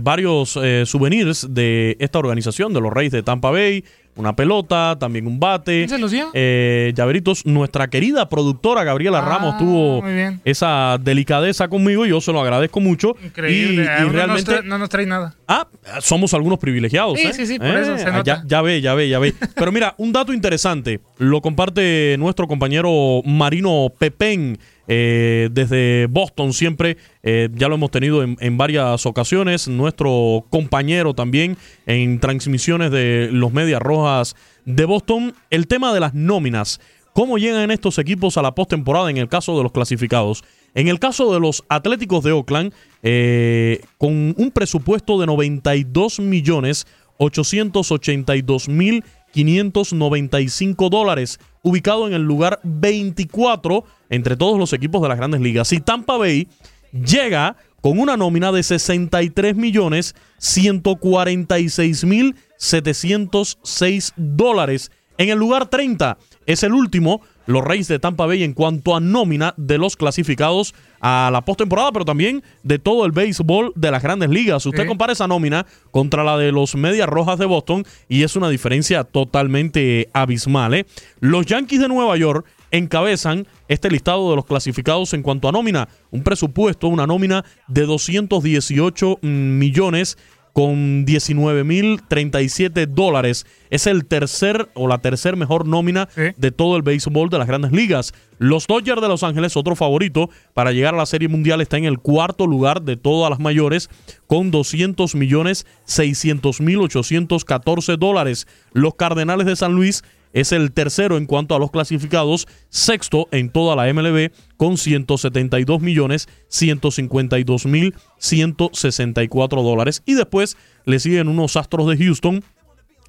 varios 0.01 0.57
souvenirs 0.85 1.47
de 1.49 1.95
esta 1.99 2.19
organización, 2.19 2.73
de 2.73 2.81
los 2.81 2.91
Reyes 2.93 3.11
de 3.13 3.23
Tampa 3.23 3.49
Bay, 3.51 3.83
una 4.15 4.35
pelota, 4.35 4.97
también 4.99 5.25
un 5.27 5.39
bate. 5.39 5.85
¿Quién 5.85 5.89
se 5.89 5.97
los? 5.97 6.11
Eh, 6.33 6.91
llaveritos, 6.95 7.45
nuestra 7.45 7.89
querida 7.89 8.27
productora 8.27 8.83
Gabriela 8.83 9.19
Ah, 9.19 9.29
Ramos 9.29 9.57
tuvo 9.57 10.01
muy 10.01 10.13
bien. 10.13 10.41
esa 10.43 10.97
delicadeza 10.99 11.69
conmigo 11.69 12.05
y 12.05 12.09
yo 12.09 12.19
se 12.19 12.33
lo 12.33 12.41
agradezco 12.41 12.81
mucho. 12.81 13.15
Increíble. 13.23 13.83
Y, 13.83 13.85
no 13.85 14.03
nos 14.03 14.11
realmente, 14.11 14.51
trae- 14.51 14.63
no 14.65 14.77
nos 14.77 14.89
trae 14.89 15.05
nada. 15.05 15.35
ah, 15.47 15.67
somos 16.01 16.33
algunos 16.33 16.59
privilegiados. 16.59 17.17
Sí, 17.17 17.27
¿eh? 17.27 17.33
sí, 17.33 17.45
sí, 17.45 17.59
por 17.59 17.67
Eh, 17.67 17.81
eso 17.81 17.97
se 17.97 18.03
Ya, 18.05 18.11
nota. 18.11 18.43
ya 18.45 18.61
ve, 18.61 18.81
ya 18.81 18.93
ve, 18.93 19.07
ya 19.07 19.19
ve. 19.19 19.33
Pero 19.55 19.71
mira, 19.71 19.95
un 19.97 20.11
dato 20.11 20.33
interesante, 20.33 20.99
lo 21.17 21.39
comparte 21.39 22.17
nuestro 22.19 22.45
compañero 22.47 23.21
Marino 23.23 23.87
Pepén. 23.97 24.59
Eh, 24.91 25.49
desde 25.51 26.07
Boston 26.07 26.51
siempre, 26.51 26.97
eh, 27.21 27.47
ya 27.53 27.67
lo 27.67 27.75
hemos 27.75 27.91
tenido 27.91 28.23
en, 28.23 28.37
en 28.39 28.57
varias 28.57 29.05
ocasiones, 29.05 29.67
nuestro 29.67 30.47
compañero 30.49 31.13
también 31.13 31.57
en 31.85 32.19
transmisiones 32.19 32.89
de 32.89 33.29
los 33.31 33.53
Medias 33.53 33.83
Rojas 33.83 34.35
de 34.65 34.85
Boston, 34.85 35.35
el 35.51 35.67
tema 35.67 35.93
de 35.93 35.99
las 35.99 36.15
nóminas, 36.15 36.81
cómo 37.13 37.37
llegan 37.37 37.69
estos 37.69 37.99
equipos 37.99 38.37
a 38.37 38.41
la 38.41 38.55
postemporada 38.55 39.11
en 39.11 39.17
el 39.17 39.27
caso 39.27 39.55
de 39.55 39.61
los 39.61 39.71
clasificados. 39.71 40.43
En 40.73 40.87
el 40.87 40.97
caso 40.97 41.31
de 41.33 41.39
los 41.39 41.63
Atléticos 41.69 42.23
de 42.23 42.31
Oakland, 42.31 42.73
eh, 43.03 43.81
con 43.99 44.33
un 44.37 44.51
presupuesto 44.51 45.19
de 45.19 45.27
92 45.27 46.19
millones 46.19 46.87
882 47.19 48.69
mil 48.69 49.03
595 49.33 50.89
dólares, 50.89 51.39
ubicado 51.61 52.07
en 52.07 52.13
el 52.13 52.23
lugar 52.23 52.59
24 52.63 53.83
entre 54.09 54.35
todos 54.35 54.57
los 54.57 54.73
equipos 54.73 55.01
de 55.01 55.09
las 55.09 55.17
grandes 55.17 55.41
ligas. 55.41 55.71
Y 55.73 55.79
Tampa 55.79 56.17
Bay 56.17 56.47
llega 56.91 57.55
con 57.81 57.99
una 57.99 58.17
nómina 58.17 58.51
de 58.51 58.63
63 58.63 59.55
millones 59.55 60.15
146 60.37 62.03
mil 62.05 62.35
706 62.57 64.13
dólares. 64.15 64.91
En 65.17 65.29
el 65.29 65.37
lugar 65.37 65.69
30 65.69 66.17
es 66.45 66.63
el 66.63 66.73
último, 66.73 67.21
los 67.49 67.63
Reyes 67.63 67.87
de 67.87 67.97
Tampa 67.97 68.27
Bay 68.27 68.43
en 68.43 68.53
cuanto 68.53 68.95
a 68.95 68.99
nómina 68.99 69.55
de 69.57 69.79
los 69.79 69.95
clasificados 69.95 70.75
a 71.01 71.29
la 71.33 71.41
postemporada, 71.45 71.91
pero 71.91 72.05
también 72.05 72.43
de 72.61 72.77
todo 72.77 73.05
el 73.07 73.11
béisbol 73.11 73.73
de 73.75 73.89
las 73.89 74.03
grandes 74.03 74.29
ligas. 74.29 74.63
Usted 74.65 74.83
Sí. 74.83 74.87
compara 74.87 75.13
esa 75.13 75.27
nómina 75.27 75.65
contra 75.89 76.23
la 76.23 76.37
de 76.37 76.51
los 76.51 76.75
Medias 76.75 77.09
Rojas 77.09 77.39
de 77.39 77.45
Boston 77.47 77.85
y 78.07 78.21
es 78.21 78.35
una 78.35 78.49
diferencia 78.49 79.03
totalmente 79.03 80.09
abismal. 80.13 80.75
¿eh? 80.75 80.85
Los 81.21 81.47
Yankees 81.47 81.79
de 81.79 81.87
Nueva 81.87 82.15
York 82.17 82.45
encabezan 82.71 83.47
este 83.67 83.89
listado 83.89 84.29
de 84.29 84.35
los 84.35 84.45
clasificados 84.45 85.15
en 85.15 85.23
cuanto 85.23 85.49
a 85.49 85.51
nómina. 85.51 85.89
Un 86.11 86.21
presupuesto, 86.21 86.87
una 86.87 87.07
nómina 87.07 87.43
de 87.67 87.87
218 87.87 89.17
millones 89.23 90.19
con 90.59 91.05
19.037 91.05 92.85
dólares. 92.87 93.45
Es 93.69 93.87
el 93.87 94.03
tercer 94.05 94.67
o 94.73 94.89
la 94.89 94.97
tercer 94.97 95.37
mejor 95.37 95.65
nómina 95.65 96.09
de 96.35 96.51
todo 96.51 96.75
el 96.75 96.81
béisbol 96.81 97.29
de 97.29 97.37
las 97.37 97.47
grandes 97.47 97.71
ligas. 97.71 98.13
Los 98.39 98.67
Dodgers 98.67 99.01
de 99.01 99.07
Los 99.07 99.23
Ángeles, 99.23 99.55
otro 99.55 99.77
favorito 99.77 100.29
para 100.53 100.73
llegar 100.73 100.95
a 100.95 100.97
la 100.97 101.05
Serie 101.05 101.29
Mundial, 101.29 101.61
está 101.61 101.77
en 101.77 101.85
el 101.85 101.99
cuarto 101.99 102.45
lugar 102.45 102.81
de 102.81 102.97
todas 102.97 103.29
las 103.29 103.39
mayores 103.39 103.89
con 104.27 104.51
200 104.51 105.15
millones 105.15 105.65
600 105.85 106.59
mil 106.59 106.79
814 106.79 107.95
dólares. 107.95 108.45
Los 108.73 108.95
Cardenales 108.95 109.45
de 109.45 109.55
San 109.55 109.75
Luis 109.75 110.03
es 110.33 110.51
el 110.51 110.71
tercero 110.71 111.17
en 111.17 111.25
cuanto 111.25 111.55
a 111.55 111.59
los 111.59 111.71
clasificados, 111.71 112.47
sexto 112.69 113.27
en 113.31 113.49
toda 113.49 113.75
la 113.75 113.91
MLB 113.93 114.31
con 114.57 114.77
172 114.77 115.81
millones 115.81 116.27
152 116.49 117.65
mil 117.65 117.95
164 118.17 119.63
dólares. 119.63 120.03
Y 120.05 120.13
después 120.13 120.57
le 120.85 120.99
siguen 120.99 121.27
unos 121.27 121.55
Astros 121.55 121.87
de 121.87 121.97
Houston 121.97 122.43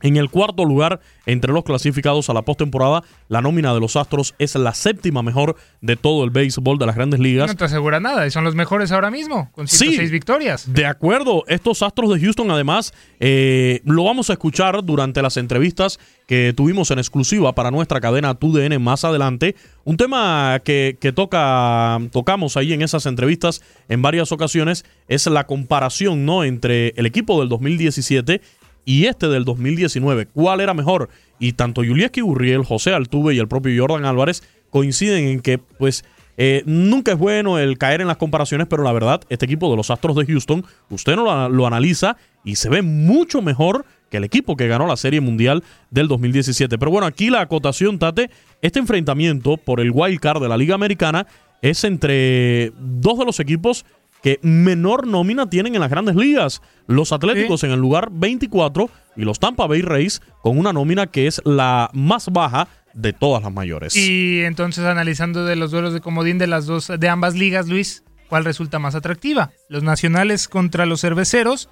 en 0.02 0.16
el 0.16 0.30
cuarto 0.30 0.64
lugar, 0.64 1.00
entre 1.26 1.52
los 1.52 1.64
clasificados 1.64 2.28
a 2.30 2.35
la 2.35 2.42
postemporada, 2.42 3.02
la 3.28 3.40
nómina 3.40 3.73
de 3.75 3.80
los 3.80 3.97
Astros 3.97 4.35
es 4.38 4.54
la 4.54 4.75
séptima 4.75 5.23
mejor 5.23 5.57
de 5.80 5.97
todo 5.97 6.25
el 6.25 6.30
béisbol 6.30 6.78
de 6.78 6.87
las 6.87 6.97
grandes 6.97 7.21
ligas. 7.21 7.49
No 7.49 7.57
te 7.57 7.64
asegura 7.64 8.00
nada 8.00 8.26
y 8.26 8.30
son 8.30 8.45
los 8.45 8.54
mejores 8.54 8.92
ahora 8.92 9.11
mismo, 9.11 9.50
con 9.52 9.69
Sí. 9.69 9.87
106 9.87 10.11
victorias. 10.11 10.73
De 10.73 10.87
acuerdo, 10.87 11.45
estos 11.49 11.83
Astros 11.83 12.12
de 12.14 12.21
Houston 12.21 12.50
además 12.50 12.92
eh, 13.19 13.80
lo 13.85 14.04
vamos 14.04 14.30
a 14.30 14.35
escuchar 14.35 14.85
durante 14.85 15.23
las 15.23 15.37
entrevistas 15.37 15.99
que 16.26 16.52
tuvimos 16.57 16.90
en 16.90 16.99
exclusiva 16.99 17.54
para 17.54 17.71
nuestra 17.71 18.00
cadena 18.00 18.35
TUDN 18.35 18.80
más 18.80 19.04
adelante. 19.04 19.57
Un 19.85 19.97
tema 19.97 20.61
que, 20.64 20.97
que 21.00 21.12
toca, 21.12 21.99
tocamos 22.12 22.57
ahí 22.57 22.73
en 22.73 22.83
esas 22.83 23.07
entrevistas 23.07 23.62
en 23.88 24.02
varias 24.02 24.30
ocasiones 24.33 24.85
es 25.09 25.26
la 25.26 25.47
comparación 25.47 26.25
¿no? 26.25 26.45
entre 26.45 26.95
el 26.97 27.07
equipo 27.07 27.40
del 27.40 27.49
2017 27.49 28.40
y 28.85 29.07
este 29.07 29.29
del 29.29 29.45
2019. 29.45 30.27
¿Cuál 30.27 30.61
era 30.61 30.75
mejor? 30.75 31.09
Y 31.39 31.53
tanto 31.53 31.83
Julieski 31.83 32.21
Gurriel, 32.21 32.65
José 32.65 32.93
Altuve 32.93 33.35
y 33.35 33.39
el 33.39 33.49
propio 33.49 33.81
Jordan 33.81 34.05
Álvarez 34.05 34.43
coinciden 34.71 35.27
en 35.27 35.41
que, 35.41 35.59
pues, 35.59 36.05
eh, 36.37 36.63
nunca 36.65 37.13
es 37.13 37.19
bueno 37.19 37.59
el 37.59 37.77
caer 37.77 38.01
en 38.01 38.07
las 38.07 38.17
comparaciones, 38.17 38.67
pero 38.69 38.83
la 38.83 38.93
verdad, 38.93 39.21
este 39.29 39.45
equipo 39.45 39.71
de 39.71 39.77
los 39.77 39.91
Astros 39.91 40.17
de 40.17 40.27
Houston, 40.27 40.65
usted 40.89 41.17
no 41.17 41.25
lo, 41.25 41.49
lo 41.49 41.67
analiza 41.67 42.17
y 42.45 42.57
se 42.57 42.69
ve 42.69 42.83
mucho 42.83 43.43
mejor 43.43 43.85
que 44.11 44.17
el 44.17 44.25
equipo 44.25 44.57
que 44.57 44.69
ganó 44.69 44.87
la 44.87 44.97
Serie 44.97 45.21
Mundial 45.21 45.63
del 45.91 46.09
2017. 46.09 46.79
Pero 46.79 46.91
bueno, 46.91 47.07
aquí 47.07 47.31
la 47.31 47.41
acotación, 47.41 47.99
Tate, 47.99 48.31
este 48.61 48.79
enfrentamiento 48.79 49.57
por 49.57 49.81
el 49.81 49.91
wild 49.93 50.21
card 50.21 50.43
de 50.43 50.49
la 50.49 50.57
Liga 50.57 50.75
Americana 50.75 51.27
es 51.63 51.85
entre 51.85 52.73
dos 52.79 53.19
de 53.19 53.25
los 53.25 53.41
equipos 53.41 53.85
que 54.23 54.39
menor 54.43 55.07
nómina 55.07 55.49
tienen 55.49 55.75
en 55.75 55.81
las 55.81 55.91
grandes 55.91 56.17
ligas. 56.17 56.62
Los 56.87 57.12
Atléticos 57.12 57.65
en 57.65 57.71
el 57.71 57.81
lugar 57.81 58.11
24 58.12 58.91
y 59.17 59.23
los 59.23 59.39
Tampa 59.39 59.67
Bay 59.67 59.83
Rays 59.83 60.21
con 60.43 60.59
una 60.59 60.73
nómina 60.73 61.07
que 61.07 61.27
es 61.27 61.41
la 61.45 61.91
más 61.93 62.29
baja 62.31 62.69
de 62.95 63.12
todas 63.12 63.43
las 63.43 63.53
mayores. 63.53 63.97
Y 63.97 64.43
entonces 64.43 64.85
analizando 64.85 65.45
de 65.45 65.57
los 65.57 65.71
duelos 65.71 65.95
de 65.95 66.00
comodín 66.00 66.39
de 66.39 66.47
las 66.47 66.67
dos, 66.67 66.91
de 66.99 67.09
ambas 67.09 67.35
ligas, 67.35 67.69
Luis, 67.69 68.05
¿cuál 68.29 68.45
resulta 68.45 68.79
más 68.79 68.95
atractiva? 68.95 69.50
¿Los 69.69 69.83
nacionales 69.83 70.49
contra 70.49 70.87
los 70.87 71.00
cerveceros 71.00 71.69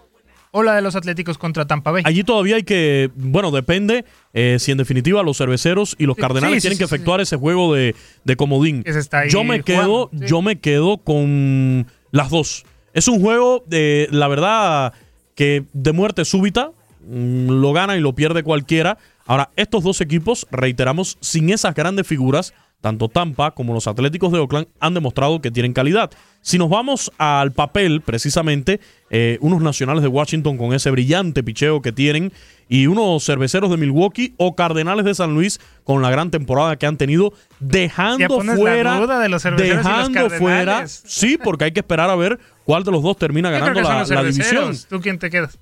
o 0.50 0.62
la 0.62 0.74
de 0.74 0.82
los 0.82 0.96
atléticos 0.96 1.36
contra 1.36 1.66
Tampa 1.66 1.90
Bay? 1.90 2.02
Allí 2.06 2.24
todavía 2.24 2.56
hay 2.56 2.62
que, 2.62 3.10
bueno, 3.14 3.50
depende 3.50 4.04
eh, 4.32 4.56
si 4.60 4.72
en 4.72 4.78
definitiva 4.78 5.22
los 5.22 5.38
cerveceros 5.38 5.96
y 5.98 6.06
los 6.06 6.16
cardenales 6.16 6.56
sí, 6.56 6.60
sí, 6.60 6.62
tienen 6.68 6.78
que 6.78 6.84
efectuar 6.84 7.20
ese 7.20 7.36
juego 7.36 7.74
de, 7.74 7.94
de 8.24 8.36
comodín. 8.36 8.84
Yo 9.28 9.44
me 9.44 9.62
quedo, 9.62 10.08
jugando, 10.08 10.26
yo 10.26 10.42
me 10.42 10.60
quedo 10.60 10.98
con 10.98 11.86
las 12.10 12.30
dos. 12.30 12.64
Es 12.94 13.08
un 13.08 13.20
juego 13.20 13.62
de, 13.66 14.08
la 14.10 14.28
verdad, 14.28 14.92
que 15.34 15.64
de 15.72 15.92
muerte 15.92 16.24
súbita. 16.24 16.72
mm, 17.08 17.48
Lo 17.60 17.72
gana 17.72 17.96
y 17.96 18.00
lo 18.00 18.14
pierde 18.14 18.42
cualquiera. 18.42 18.98
Ahora, 19.26 19.50
estos 19.56 19.84
dos 19.84 20.00
equipos, 20.00 20.46
reiteramos, 20.50 21.18
sin 21.20 21.50
esas 21.50 21.74
grandes 21.74 22.06
figuras, 22.06 22.54
tanto 22.80 23.08
Tampa 23.08 23.50
como 23.52 23.74
los 23.74 23.86
Atléticos 23.88 24.32
de 24.32 24.38
Oakland 24.38 24.68
han 24.80 24.94
demostrado 24.94 25.40
que 25.40 25.50
tienen 25.50 25.72
calidad. 25.72 26.10
Si 26.40 26.58
nos 26.58 26.70
vamos 26.70 27.10
al 27.18 27.52
papel, 27.52 28.00
precisamente, 28.00 28.80
eh, 29.10 29.38
unos 29.40 29.60
nacionales 29.60 30.02
de 30.02 30.08
Washington 30.08 30.56
con 30.56 30.72
ese 30.72 30.90
brillante 30.90 31.42
picheo 31.42 31.82
que 31.82 31.92
tienen 31.92 32.32
y 32.68 32.86
unos 32.86 33.24
cerveceros 33.24 33.70
de 33.70 33.76
Milwaukee 33.76 34.34
o 34.36 34.54
Cardenales 34.54 35.04
de 35.04 35.14
San 35.14 35.34
Luis 35.34 35.58
con 35.84 36.02
la 36.02 36.10
gran 36.10 36.30
temporada 36.30 36.76
que 36.76 36.86
han 36.86 36.96
tenido, 36.96 37.32
dejando 37.58 38.40
fuera, 38.40 38.98
duda 38.98 39.18
de 39.18 39.28
los 39.28 39.42
dejando 39.42 40.30
fuera, 40.30 40.86
sí, 40.86 41.38
porque 41.42 41.64
hay 41.64 41.72
que 41.72 41.80
esperar 41.80 42.10
a 42.10 42.16
ver 42.16 42.38
cuál 42.64 42.84
de 42.84 42.92
los 42.92 43.02
dos 43.02 43.16
termina 43.16 43.50
ganando 43.50 43.80
la, 43.80 44.04
la 44.04 44.22
división. 44.22 44.76
¿Tú 44.88 45.00
quién 45.00 45.18
te 45.18 45.30
quedas? 45.30 45.58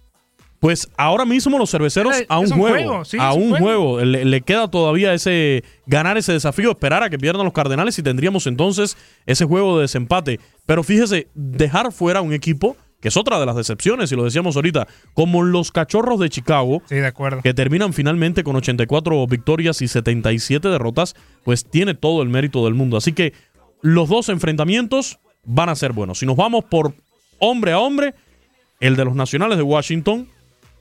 Pues 0.67 0.89
ahora 0.97 1.25
mismo 1.25 1.59
los 1.59 1.71
cerveceros 1.71 2.13
a 2.29 2.39
un 2.41 2.53
un 2.53 2.59
juego, 2.59 2.75
juego, 2.89 3.05
sí, 3.05 3.19
a 3.21 3.33
un 3.33 3.43
un 3.45 3.49
juego. 3.51 3.65
juego. 3.95 4.01
Le, 4.05 4.25
le 4.25 4.41
queda 4.41 4.69
todavía 4.69 5.15
ese 5.15 5.63
ganar 5.87 6.19
ese 6.19 6.33
desafío, 6.33 6.73
esperar 6.73 7.05
a 7.05 7.11
que 7.11 7.19
pierdan 7.19 7.45
los 7.45 7.53
Cardenales 7.53 7.97
y 7.99 8.03
tendríamos 8.03 8.47
entonces 8.49 8.97
ese 9.27 9.45
juego 9.45 9.77
de 9.77 9.83
desempate. 9.83 10.41
Pero 10.67 10.83
fíjese, 10.83 11.29
dejar 11.35 11.93
fuera 11.93 12.21
un 12.21 12.33
equipo 12.33 12.77
que 13.01 13.09
es 13.09 13.17
otra 13.17 13.39
de 13.39 13.47
las 13.47 13.55
decepciones, 13.55 14.11
y 14.11 14.17
lo 14.17 14.25
decíamos 14.25 14.57
ahorita, 14.57 14.89
como 15.15 15.43
los 15.45 15.71
Cachorros 15.71 16.19
de 16.19 16.31
Chicago, 16.31 16.83
Sí, 16.89 16.97
de 16.97 17.07
acuerdo. 17.07 17.43
que 17.43 17.53
terminan 17.55 17.93
finalmente 17.93 18.43
con 18.43 18.57
84 18.57 19.27
victorias 19.29 19.81
y 19.83 19.87
77 19.87 20.69
derrotas, 20.69 21.15
pues 21.45 21.65
tiene 21.65 21.95
todo 21.95 22.23
el 22.23 22.31
mérito 22.31 22.65
del 22.65 22.75
mundo. 22.75 22.97
Así 22.97 23.13
que 23.13 23.35
los 23.83 24.09
dos 24.09 24.31
enfrentamientos 24.31 25.19
van 25.45 25.69
a 25.69 25.77
ser 25.77 25.93
buenos. 25.93 26.19
Si 26.19 26.27
nos 26.27 26.37
vamos 26.37 26.65
por 26.65 26.95
hombre 27.39 27.73
a 27.73 27.79
hombre, 27.79 28.15
el 28.81 28.97
de 28.97 29.05
los 29.05 29.15
Nacionales 29.15 29.59
de 29.59 29.63
Washington, 29.63 30.27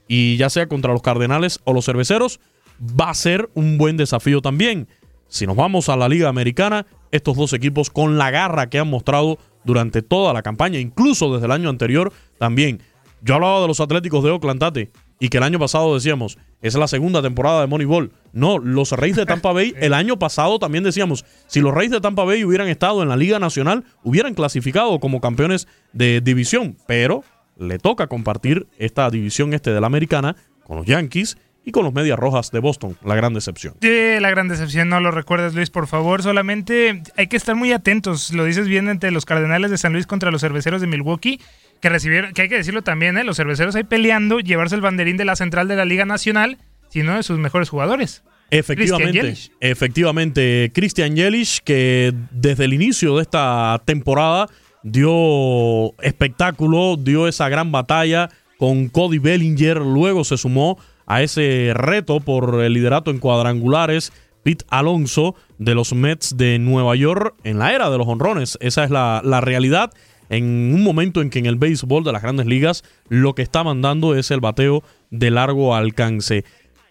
y 0.08 0.36
ya 0.36 0.50
sea 0.50 0.68
contra 0.68 0.92
los 0.92 1.02
Cardenales 1.02 1.60
o 1.64 1.72
los 1.72 1.86
Cerveceros, 1.86 2.40
va 2.80 3.10
a 3.10 3.14
ser 3.14 3.50
un 3.54 3.78
buen 3.78 3.96
desafío 3.96 4.40
también. 4.40 4.88
Si 5.28 5.46
nos 5.46 5.56
vamos 5.56 5.88
a 5.88 5.96
la 5.96 6.08
Liga 6.08 6.28
Americana, 6.28 6.86
estos 7.10 7.36
dos 7.36 7.52
equipos 7.52 7.90
con 7.90 8.18
la 8.18 8.30
garra 8.30 8.68
que 8.68 8.78
han 8.78 8.88
mostrado 8.88 9.38
durante 9.64 10.02
toda 10.02 10.32
la 10.32 10.42
campaña, 10.42 10.78
incluso 10.78 11.32
desde 11.32 11.46
el 11.46 11.52
año 11.52 11.68
anterior 11.68 12.12
también. 12.38 12.80
Yo 13.22 13.34
hablaba 13.34 13.60
de 13.60 13.68
los 13.68 13.80
Atléticos 13.80 14.22
de 14.22 14.30
Oakland, 14.30 14.60
Tate, 14.60 14.92
y 15.18 15.28
que 15.28 15.38
el 15.38 15.42
año 15.42 15.58
pasado 15.58 15.94
decíamos, 15.94 16.38
es 16.62 16.74
la 16.74 16.86
segunda 16.86 17.22
temporada 17.22 17.62
de 17.62 17.66
Moneyball. 17.66 18.12
No, 18.32 18.58
los 18.58 18.92
Reyes 18.92 19.16
de 19.16 19.26
Tampa 19.26 19.52
Bay, 19.52 19.74
el 19.80 19.94
año 19.94 20.18
pasado 20.18 20.58
también 20.58 20.84
decíamos, 20.84 21.24
si 21.46 21.60
los 21.60 21.74
Reyes 21.74 21.90
de 21.90 22.00
Tampa 22.00 22.24
Bay 22.24 22.44
hubieran 22.44 22.68
estado 22.68 23.02
en 23.02 23.08
la 23.08 23.16
Liga 23.16 23.38
Nacional, 23.38 23.84
hubieran 24.04 24.34
clasificado 24.34 25.00
como 25.00 25.20
campeones 25.20 25.66
de 25.92 26.20
división, 26.20 26.76
pero 26.86 27.24
le 27.58 27.78
toca 27.78 28.06
compartir 28.06 28.66
esta 28.78 29.08
división 29.10 29.54
este 29.54 29.72
de 29.72 29.80
la 29.80 29.86
americana 29.86 30.36
con 30.64 30.76
los 30.76 30.86
Yankees 30.86 31.38
y 31.64 31.72
con 31.72 31.84
los 31.84 31.92
Medias 31.92 32.18
Rojas 32.18 32.52
de 32.52 32.60
Boston, 32.60 32.96
la 33.04 33.16
gran 33.16 33.34
decepción. 33.34 33.74
Sí, 33.80 34.20
la 34.20 34.30
gran 34.30 34.46
decepción, 34.46 34.88
no 34.88 35.00
lo 35.00 35.10
recuerdes 35.10 35.54
Luis, 35.54 35.68
por 35.68 35.88
favor, 35.88 36.22
solamente 36.22 37.02
hay 37.16 37.26
que 37.26 37.36
estar 37.36 37.56
muy 37.56 37.72
atentos, 37.72 38.32
lo 38.32 38.44
dices 38.44 38.68
bien 38.68 38.88
entre 38.88 39.10
los 39.10 39.24
Cardenales 39.24 39.72
de 39.72 39.78
San 39.78 39.92
Luis 39.92 40.06
contra 40.06 40.30
los 40.30 40.42
Cerveceros 40.42 40.80
de 40.80 40.86
Milwaukee, 40.86 41.40
que 41.80 41.88
recibieron, 41.88 42.32
que 42.32 42.42
hay 42.42 42.48
que 42.48 42.56
decirlo 42.56 42.82
también, 42.82 43.18
¿eh? 43.18 43.24
los 43.24 43.36
Cerveceros 43.36 43.74
ahí 43.74 43.82
peleando, 43.82 44.38
llevarse 44.38 44.76
el 44.76 44.80
banderín 44.80 45.16
de 45.16 45.24
la 45.24 45.34
central 45.34 45.66
de 45.66 45.74
la 45.74 45.84
Liga 45.84 46.04
Nacional, 46.04 46.58
sino 46.88 47.16
de 47.16 47.24
sus 47.24 47.38
mejores 47.38 47.68
jugadores. 47.68 48.22
Efectivamente, 48.50 49.34
efectivamente, 49.58 50.70
Christian 50.72 51.16
Yelich, 51.16 51.62
que 51.64 52.14
desde 52.30 52.66
el 52.66 52.74
inicio 52.74 53.16
de 53.16 53.22
esta 53.22 53.82
temporada 53.84 54.48
dio 54.82 55.92
espectáculo, 56.02 56.96
dio 56.96 57.28
esa 57.28 57.48
gran 57.48 57.72
batalla 57.72 58.28
con 58.58 58.88
Cody 58.88 59.18
Bellinger, 59.18 59.78
luego 59.78 60.24
se 60.24 60.36
sumó 60.36 60.78
a 61.06 61.22
ese 61.22 61.72
reto 61.74 62.20
por 62.20 62.62
el 62.62 62.72
liderato 62.72 63.10
en 63.10 63.18
cuadrangulares. 63.18 64.12
Pete 64.42 64.64
Alonso 64.68 65.34
de 65.58 65.74
los 65.74 65.92
Mets 65.92 66.36
de 66.36 66.60
Nueva 66.60 66.94
York 66.94 67.34
en 67.42 67.58
la 67.58 67.74
era 67.74 67.90
de 67.90 67.98
los 67.98 68.06
honrones. 68.06 68.56
Esa 68.60 68.84
es 68.84 68.90
la, 68.90 69.20
la 69.24 69.40
realidad 69.40 69.90
en 70.28 70.72
un 70.72 70.84
momento 70.84 71.20
en 71.20 71.30
que 71.30 71.38
en 71.38 71.46
el 71.46 71.56
béisbol 71.56 72.04
de 72.04 72.12
las 72.12 72.22
grandes 72.22 72.46
ligas 72.46 72.84
lo 73.08 73.34
que 73.34 73.42
está 73.42 73.64
mandando 73.64 74.14
es 74.14 74.30
el 74.30 74.40
bateo 74.40 74.84
de 75.10 75.30
largo 75.30 75.74
alcance. 75.74 76.44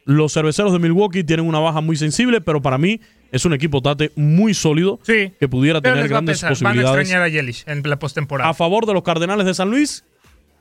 Los 0.04 0.34
cerveceros 0.34 0.74
de 0.74 0.80
Milwaukee 0.80 1.24
tienen 1.24 1.48
una 1.48 1.60
baja 1.60 1.82
muy 1.82 1.96
sensible, 1.96 2.42
pero 2.42 2.62
para 2.62 2.77
mí 2.77 3.01
es 3.36 3.46
un 3.46 3.54
equipo 3.54 3.82
Tate 3.82 4.12
muy 4.15 4.54
sólido 4.54 5.00
Sí. 5.04 5.34
que 5.39 5.48
pudiera 5.50 5.82
tener 5.82 6.06
a 6.06 6.08
grandes 6.08 6.38
pesar, 6.38 6.50
Van 6.50 6.56
a 6.56 6.60
posibilidades. 6.60 7.00
extrañar 7.01 7.24
a 7.24 7.30
Yelich 7.30 7.63
en 7.68 7.82
la 7.89 8.00
postemporada. 8.00 8.50
A 8.50 8.54
favor 8.54 8.86
de 8.86 8.94
los 8.94 9.04
Cardenales 9.04 9.46
de 9.46 9.54
San 9.54 9.70
Luis, 9.70 10.04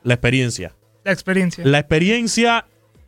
la 0.03 0.13
experiencia. 0.15 0.73
La 1.03 1.11
experiencia. 1.13 1.63
La 1.65 1.79
experiencia, 1.79 2.65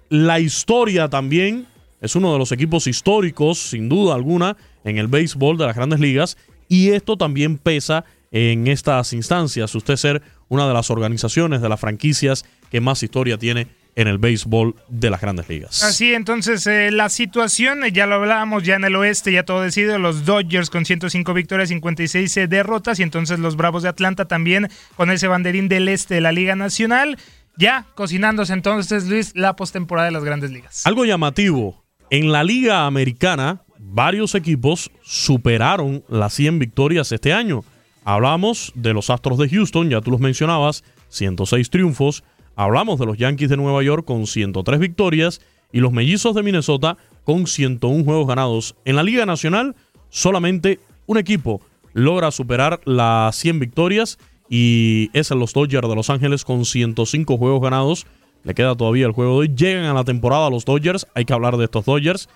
la 0.09 0.39
historia 0.39 1.09
también. 1.09 1.65
Es 1.99 2.15
uno 2.15 2.31
de 2.31 2.39
los 2.39 2.51
equipos 2.51 2.87
históricos, 2.87 3.57
sin 3.57 3.89
duda 3.89 4.13
alguna, 4.15 4.55
en 4.83 4.97
el 4.99 5.07
béisbol 5.07 5.57
de 5.57 5.65
las 5.65 5.75
grandes 5.75 5.99
ligas. 5.99 6.37
Y 6.69 6.89
esto 6.89 7.17
también 7.17 7.57
pesa 7.57 8.05
en 8.31 8.67
estas 8.67 9.13
instancias. 9.13 9.73
Usted 9.73 9.95
ser 9.95 10.21
una 10.47 10.67
de 10.67 10.73
las 10.73 10.91
organizaciones, 10.91 11.61
de 11.61 11.69
las 11.69 11.79
franquicias 11.79 12.45
que 12.69 12.81
más 12.81 13.01
historia 13.03 13.37
tiene 13.37 13.67
en 13.97 14.07
el 14.07 14.19
béisbol 14.19 14.75
de 14.89 15.09
las 15.09 15.19
grandes 15.19 15.49
ligas. 15.49 15.81
Así, 15.81 16.13
entonces 16.13 16.67
eh, 16.67 16.91
la 16.91 17.09
situación, 17.09 17.83
eh, 17.83 17.91
ya 17.91 18.05
lo 18.05 18.15
hablábamos, 18.15 18.61
ya 18.61 18.75
en 18.75 18.85
el 18.85 18.95
oeste, 18.95 19.31
ya 19.31 19.41
todo 19.41 19.63
decidido, 19.63 19.97
los 19.97 20.23
Dodgers 20.23 20.69
con 20.69 20.85
105 20.85 21.33
victorias, 21.33 21.69
56 21.69 22.37
eh, 22.37 22.47
derrotas, 22.47 22.99
y 22.99 23.03
entonces 23.03 23.39
los 23.39 23.55
Bravos 23.55 23.81
de 23.81 23.89
Atlanta 23.89 24.25
también 24.25 24.69
con 24.95 25.09
ese 25.09 25.27
banderín 25.27 25.67
del 25.67 25.89
este 25.89 26.13
de 26.13 26.21
la 26.21 26.31
Liga 26.31 26.55
Nacional, 26.55 27.17
ya 27.57 27.87
cocinándose 27.95 28.53
entonces, 28.53 29.07
Luis, 29.07 29.31
la 29.35 29.55
postemporada 29.55 30.05
de 30.05 30.11
las 30.11 30.23
grandes 30.23 30.51
ligas. 30.51 30.85
Algo 30.85 31.03
llamativo, 31.03 31.83
en 32.11 32.31
la 32.31 32.43
liga 32.43 32.85
americana, 32.85 33.63
varios 33.79 34.35
equipos 34.35 34.91
superaron 35.01 36.03
las 36.07 36.35
100 36.35 36.59
victorias 36.59 37.11
este 37.11 37.33
año. 37.33 37.63
Hablamos 38.03 38.71
de 38.75 38.93
los 38.93 39.09
Astros 39.09 39.39
de 39.39 39.49
Houston, 39.49 39.89
ya 39.89 40.01
tú 40.01 40.11
los 40.11 40.19
mencionabas, 40.19 40.83
106 41.09 41.71
triunfos. 41.71 42.23
Hablamos 42.57 42.99
de 42.99 43.05
los 43.05 43.19
Yankees 43.19 43.49
de 43.49 43.55
Nueva 43.55 43.83
York 43.83 44.03
con 44.03 44.25
103 44.25 44.79
victorias 44.79 45.41
y 45.71 45.79
los 45.79 45.91
Mellizos 45.91 46.33
de 46.33 46.41
Minnesota 46.41 46.97
con 47.23 47.45
101 47.45 48.03
juegos 48.03 48.27
ganados. 48.27 48.75
En 48.83 48.95
la 48.95 49.03
Liga 49.03 49.27
Nacional, 49.27 49.75
solamente 50.09 50.79
un 51.05 51.19
equipo 51.19 51.61
logra 51.93 52.31
superar 52.31 52.81
las 52.83 53.35
100 53.35 53.59
victorias 53.59 54.17
y 54.49 55.11
es 55.13 55.29
en 55.29 55.37
los 55.37 55.53
Dodgers 55.53 55.87
de 55.87 55.95
Los 55.95 56.09
Ángeles 56.09 56.43
con 56.43 56.65
105 56.65 57.37
juegos 57.37 57.61
ganados. 57.61 58.07
Le 58.43 58.55
queda 58.55 58.75
todavía 58.75 59.05
el 59.05 59.11
juego 59.11 59.33
de 59.33 59.37
hoy. 59.37 59.55
Llegan 59.55 59.85
a 59.85 59.93
la 59.93 60.03
temporada 60.03 60.49
los 60.49 60.65
Dodgers. 60.65 61.05
Hay 61.13 61.25
que 61.25 61.33
hablar 61.33 61.57
de 61.57 61.65
estos 61.65 61.85
Dodgers. 61.85 62.27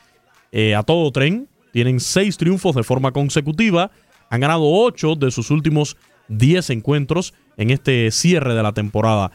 eh, 0.52 0.76
a 0.76 0.84
todo 0.84 1.12
tren. 1.12 1.48
Tienen 1.74 2.00
seis 2.00 2.38
triunfos 2.38 2.76
de 2.76 2.84
forma 2.84 3.12
consecutiva. 3.12 3.90
Han 4.30 4.42
ganado 4.42 4.64
ocho 4.66 5.16
de 5.16 5.32
sus 5.32 5.50
últimos 5.50 5.98
10 6.28 6.70
encuentros 6.70 7.34
en 7.58 7.72
este 7.72 8.12
cierre 8.12 8.54
de 8.54 8.62
la 8.62 8.74
temporada. 8.74 9.32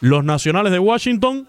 Los 0.00 0.24
Nacionales 0.24 0.72
de 0.72 0.78
Washington 0.78 1.48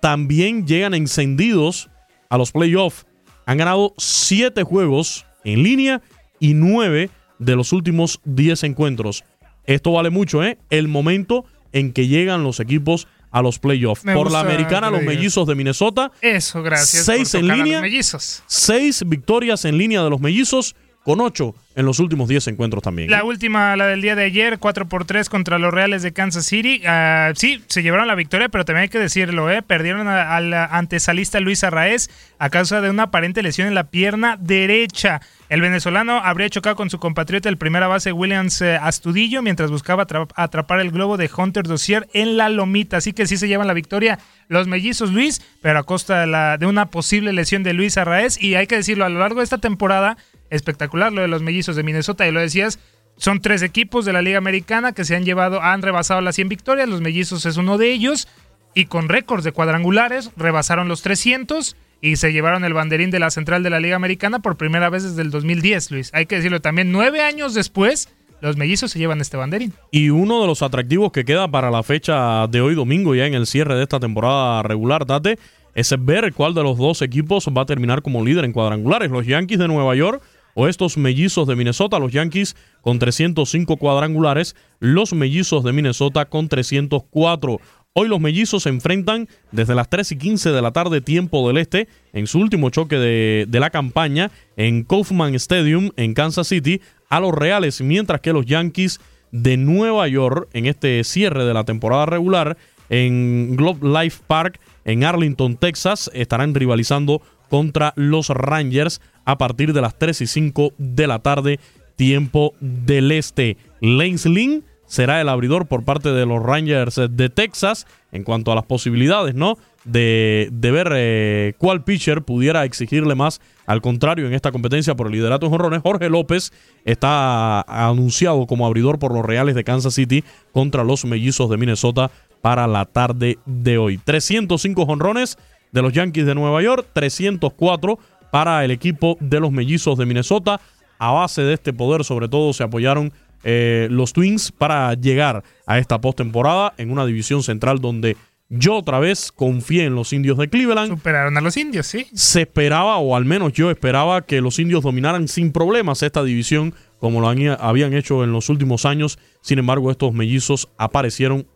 también 0.00 0.66
llegan 0.66 0.94
encendidos 0.94 1.88
a 2.28 2.36
los 2.38 2.52
playoffs. 2.52 3.06
Han 3.46 3.58
ganado 3.58 3.94
siete 3.98 4.62
juegos 4.64 5.26
en 5.44 5.62
línea 5.62 6.02
y 6.40 6.54
nueve 6.54 7.10
de 7.38 7.56
los 7.56 7.72
últimos 7.72 8.20
10 8.24 8.64
encuentros. 8.64 9.24
Esto 9.64 9.92
vale 9.92 10.10
mucho, 10.10 10.42
¿eh? 10.42 10.58
El 10.70 10.88
momento 10.88 11.44
en 11.72 11.92
que 11.92 12.08
llegan 12.08 12.42
los 12.42 12.60
equipos 12.60 13.06
a 13.30 13.42
los 13.42 13.58
playoffs. 13.58 14.02
Por 14.02 14.30
la 14.30 14.40
americana, 14.40 14.90
los 14.90 15.02
mellizos 15.02 15.46
de 15.46 15.54
Minnesota. 15.54 16.12
Eso, 16.20 16.62
gracias. 16.62 17.04
Seis 17.04 17.34
en 17.34 17.48
línea. 17.48 17.80
mellizos. 17.80 18.42
Seis 18.46 19.02
victorias 19.06 19.64
en 19.64 19.78
línea 19.78 20.02
de 20.02 20.10
los 20.10 20.20
mellizos, 20.20 20.76
con 21.04 21.20
ocho 21.20 21.54
en 21.74 21.86
los 21.86 21.98
últimos 22.00 22.28
10 22.28 22.48
encuentros 22.48 22.82
también. 22.82 23.10
La 23.10 23.24
última, 23.24 23.74
la 23.76 23.86
del 23.86 24.02
día 24.02 24.14
de 24.14 24.24
ayer, 24.24 24.58
4 24.58 24.88
por 24.88 25.06
3 25.06 25.28
contra 25.30 25.58
los 25.58 25.72
Reales 25.72 26.02
de 26.02 26.12
Kansas 26.12 26.44
City. 26.44 26.82
Ah, 26.86 27.32
sí, 27.34 27.64
se 27.66 27.82
llevaron 27.82 28.06
la 28.06 28.14
victoria, 28.14 28.50
pero 28.50 28.64
también 28.66 28.82
hay 28.82 28.88
que 28.90 28.98
decirlo, 28.98 29.50
¿eh? 29.50 29.62
perdieron 29.62 30.06
al 30.06 30.52
antesalista 30.52 31.40
Luis 31.40 31.64
Arraez 31.64 32.10
a 32.38 32.50
causa 32.50 32.80
de 32.82 32.90
una 32.90 33.04
aparente 33.04 33.42
lesión 33.42 33.68
en 33.68 33.74
la 33.74 33.84
pierna 33.90 34.36
derecha. 34.38 35.22
El 35.48 35.60
venezolano 35.62 36.18
habría 36.18 36.48
chocado 36.50 36.76
con 36.76 36.90
su 36.90 36.98
compatriota, 36.98 37.48
el 37.48 37.56
primera 37.58 37.86
base 37.86 38.12
Williams 38.12 38.60
eh, 38.62 38.76
Astudillo, 38.76 39.42
mientras 39.42 39.70
buscaba 39.70 40.06
atra- 40.06 40.28
atrapar 40.34 40.80
el 40.80 40.90
globo 40.90 41.16
de 41.16 41.30
Hunter 41.34 41.64
Dossier 41.64 42.08
en 42.12 42.36
la 42.36 42.48
lomita. 42.50 42.98
Así 42.98 43.12
que 43.12 43.26
sí 43.26 43.36
se 43.38 43.48
llevan 43.48 43.66
la 43.66 43.74
victoria 43.74 44.18
los 44.48 44.66
mellizos 44.68 45.10
Luis, 45.12 45.40
pero 45.62 45.78
a 45.78 45.82
costa 45.84 46.20
de, 46.20 46.26
la- 46.26 46.58
de 46.58 46.66
una 46.66 46.86
posible 46.86 47.32
lesión 47.32 47.62
de 47.62 47.72
Luis 47.72 47.96
Arraez. 47.96 48.40
Y 48.42 48.54
hay 48.56 48.66
que 48.66 48.76
decirlo, 48.76 49.04
a 49.06 49.08
lo 49.08 49.18
largo 49.20 49.40
de 49.40 49.44
esta 49.44 49.58
temporada, 49.58 50.16
espectacular 50.52 51.12
lo 51.12 51.22
de 51.22 51.28
los 51.28 51.42
mellizos 51.42 51.74
de 51.74 51.82
Minnesota, 51.82 52.28
y 52.28 52.30
lo 52.30 52.40
decías, 52.40 52.78
son 53.16 53.40
tres 53.40 53.62
equipos 53.62 54.04
de 54.04 54.12
la 54.12 54.22
Liga 54.22 54.38
Americana 54.38 54.92
que 54.92 55.04
se 55.04 55.16
han 55.16 55.24
llevado, 55.24 55.62
han 55.62 55.82
rebasado 55.82 56.20
las 56.20 56.36
100 56.36 56.48
victorias, 56.48 56.88
los 56.88 57.00
mellizos 57.00 57.46
es 57.46 57.56
uno 57.56 57.78
de 57.78 57.92
ellos, 57.92 58.28
y 58.74 58.86
con 58.86 59.08
récords 59.08 59.44
de 59.44 59.52
cuadrangulares, 59.52 60.30
rebasaron 60.36 60.88
los 60.88 61.02
300 61.02 61.76
y 62.00 62.16
se 62.16 62.32
llevaron 62.32 62.64
el 62.64 62.74
banderín 62.74 63.10
de 63.10 63.20
la 63.20 63.30
central 63.30 63.62
de 63.62 63.70
la 63.70 63.80
Liga 63.80 63.96
Americana 63.96 64.40
por 64.40 64.56
primera 64.56 64.90
vez 64.90 65.04
desde 65.04 65.22
el 65.22 65.30
2010, 65.30 65.90
Luis. 65.90 66.10
Hay 66.12 66.26
que 66.26 66.36
decirlo 66.36 66.60
también, 66.60 66.90
nueve 66.90 67.20
años 67.20 67.54
después, 67.54 68.08
los 68.40 68.56
mellizos 68.56 68.90
se 68.90 68.98
llevan 68.98 69.20
este 69.20 69.36
banderín. 69.36 69.72
Y 69.90 70.10
uno 70.10 70.40
de 70.40 70.46
los 70.48 70.62
atractivos 70.62 71.12
que 71.12 71.24
queda 71.24 71.48
para 71.48 71.70
la 71.70 71.82
fecha 71.82 72.46
de 72.48 72.60
hoy 72.60 72.74
domingo, 72.74 73.14
ya 73.14 73.26
en 73.26 73.34
el 73.34 73.46
cierre 73.46 73.76
de 73.76 73.84
esta 73.84 74.00
temporada 74.00 74.62
regular, 74.64 75.04
Tate, 75.04 75.38
es 75.74 75.94
ver 76.04 76.32
cuál 76.32 76.54
de 76.54 76.62
los 76.62 76.76
dos 76.76 77.02
equipos 77.02 77.48
va 77.56 77.62
a 77.62 77.66
terminar 77.66 78.02
como 78.02 78.24
líder 78.24 78.44
en 78.44 78.52
cuadrangulares. 78.52 79.10
Los 79.10 79.26
Yankees 79.26 79.58
de 79.58 79.68
Nueva 79.68 79.94
York 79.94 80.22
o 80.54 80.68
estos 80.68 80.96
mellizos 80.96 81.46
de 81.46 81.56
Minnesota. 81.56 81.98
Los 81.98 82.12
Yankees 82.12 82.56
con 82.80 82.98
305 82.98 83.76
cuadrangulares, 83.76 84.56
los 84.80 85.12
mellizos 85.12 85.64
de 85.64 85.72
Minnesota 85.72 86.26
con 86.26 86.48
304. 86.48 87.60
Hoy 87.94 88.08
los 88.08 88.20
mellizos 88.20 88.62
se 88.62 88.70
enfrentan 88.70 89.28
desde 89.50 89.74
las 89.74 89.90
3 89.90 90.12
y 90.12 90.16
15 90.16 90.50
de 90.50 90.62
la 90.62 90.72
tarde, 90.72 91.02
tiempo 91.02 91.46
del 91.46 91.58
este, 91.58 91.88
en 92.14 92.26
su 92.26 92.38
último 92.38 92.70
choque 92.70 92.96
de, 92.96 93.44
de 93.46 93.60
la 93.60 93.68
campaña 93.68 94.30
en 94.56 94.84
Kaufman 94.84 95.34
Stadium 95.34 95.90
en 95.96 96.14
Kansas 96.14 96.48
City, 96.48 96.80
a 97.10 97.20
los 97.20 97.34
Reales, 97.34 97.82
mientras 97.82 98.22
que 98.22 98.32
los 98.32 98.46
Yankees 98.46 98.98
de 99.30 99.58
Nueva 99.58 100.08
York, 100.08 100.48
en 100.54 100.66
este 100.66 101.04
cierre 101.04 101.44
de 101.44 101.52
la 101.52 101.64
temporada 101.64 102.06
regular, 102.06 102.56
en 102.88 103.56
Globe 103.56 103.86
Life 103.88 104.22
Park, 104.26 104.60
en 104.84 105.04
Arlington, 105.04 105.56
Texas, 105.56 106.10
estarán 106.14 106.54
rivalizando 106.54 107.22
contra 107.48 107.92
los 107.96 108.28
Rangers 108.30 109.00
a 109.24 109.38
partir 109.38 109.72
de 109.72 109.80
las 109.80 109.98
3 109.98 110.20
y 110.20 110.26
5 110.26 110.72
de 110.78 111.06
la 111.06 111.20
tarde, 111.20 111.60
tiempo 111.96 112.54
del 112.60 113.12
este. 113.12 113.56
Lance 113.80 114.28
Lynn 114.28 114.64
será 114.86 115.20
el 115.20 115.28
abridor 115.28 115.66
por 115.66 115.84
parte 115.84 116.12
de 116.12 116.26
los 116.26 116.42
Rangers 116.42 117.00
de 117.10 117.30
Texas 117.30 117.86
en 118.12 118.24
cuanto 118.24 118.52
a 118.52 118.54
las 118.54 118.66
posibilidades, 118.66 119.34
¿no? 119.34 119.56
De, 119.84 120.50
ver 120.60 120.92
eh, 120.94 121.54
cuál 121.58 121.82
pitcher 121.82 122.22
pudiera 122.22 122.64
exigirle 122.64 123.14
más. 123.14 123.40
Al 123.66 123.80
contrario, 123.80 124.26
en 124.26 124.34
esta 124.34 124.52
competencia 124.52 124.94
por 124.94 125.06
el 125.06 125.14
liderato 125.14 125.46
en 125.46 125.52
jonrones, 125.52 125.80
Jorge 125.82 126.08
López 126.10 126.52
está 126.84 127.62
anunciado 127.62 128.46
como 128.46 128.66
abridor 128.66 128.98
por 128.98 129.14
los 129.14 129.24
Reales 129.24 129.54
de 129.54 129.64
Kansas 129.64 129.94
City 129.94 130.24
contra 130.52 130.84
los 130.84 131.04
Mellizos 131.04 131.48
de 131.48 131.56
Minnesota 131.56 132.10
para 132.42 132.66
la 132.66 132.84
tarde 132.84 133.38
de 133.46 133.78
hoy. 133.78 133.98
305 133.98 134.84
jonrones 134.84 135.38
de 135.72 135.82
los 135.82 135.92
Yankees 135.92 136.26
de 136.26 136.34
Nueva 136.34 136.62
York, 136.62 136.86
304 136.92 137.98
para 138.32 138.64
el 138.64 138.70
equipo 138.72 139.16
de 139.20 139.38
los 139.38 139.52
Mellizos 139.52 139.96
de 139.98 140.06
Minnesota. 140.06 140.58
A 140.98 141.10
base 141.12 141.42
de 141.42 141.52
este 141.54 141.72
poder, 141.72 142.02
sobre 142.02 142.28
todo, 142.28 142.52
se 142.52 142.62
apoyaron 142.64 143.12
eh, 143.44 143.88
los 143.90 144.12
Twins 144.12 144.50
para 144.52 144.94
llegar 144.94 145.42
a 145.66 145.78
esta 145.78 146.00
postemporada 146.00 146.72
en 146.78 146.90
una 146.90 147.04
división 147.04 147.42
central 147.42 147.78
donde 147.80 148.16
yo 148.48 148.76
otra 148.76 148.98
vez 149.00 149.32
confié 149.32 149.84
en 149.84 149.94
los 149.94 150.12
indios 150.12 150.38
de 150.38 150.48
Cleveland. 150.48 150.90
Superaron 150.92 151.36
a 151.36 151.40
los 151.40 151.56
indios, 151.56 151.86
sí. 151.86 152.06
Se 152.14 152.42
esperaba, 152.42 152.98
o 152.98 153.16
al 153.16 153.24
menos 153.24 153.52
yo 153.52 153.70
esperaba, 153.70 154.22
que 154.22 154.40
los 154.40 154.58
indios 154.58 154.82
dominaran 154.82 155.26
sin 155.28 155.52
problemas 155.52 156.02
esta 156.02 156.22
división 156.22 156.74
como 157.00 157.20
lo 157.20 157.28
han- 157.28 157.56
habían 157.58 157.94
hecho 157.94 158.22
en 158.24 158.30
los 158.32 158.48
últimos 158.48 158.84
años. 158.86 159.18
Sin 159.40 159.58
embargo, 159.58 159.90
estos 159.90 160.12
mellizos 160.12 160.68
aparecieron, 160.78 161.46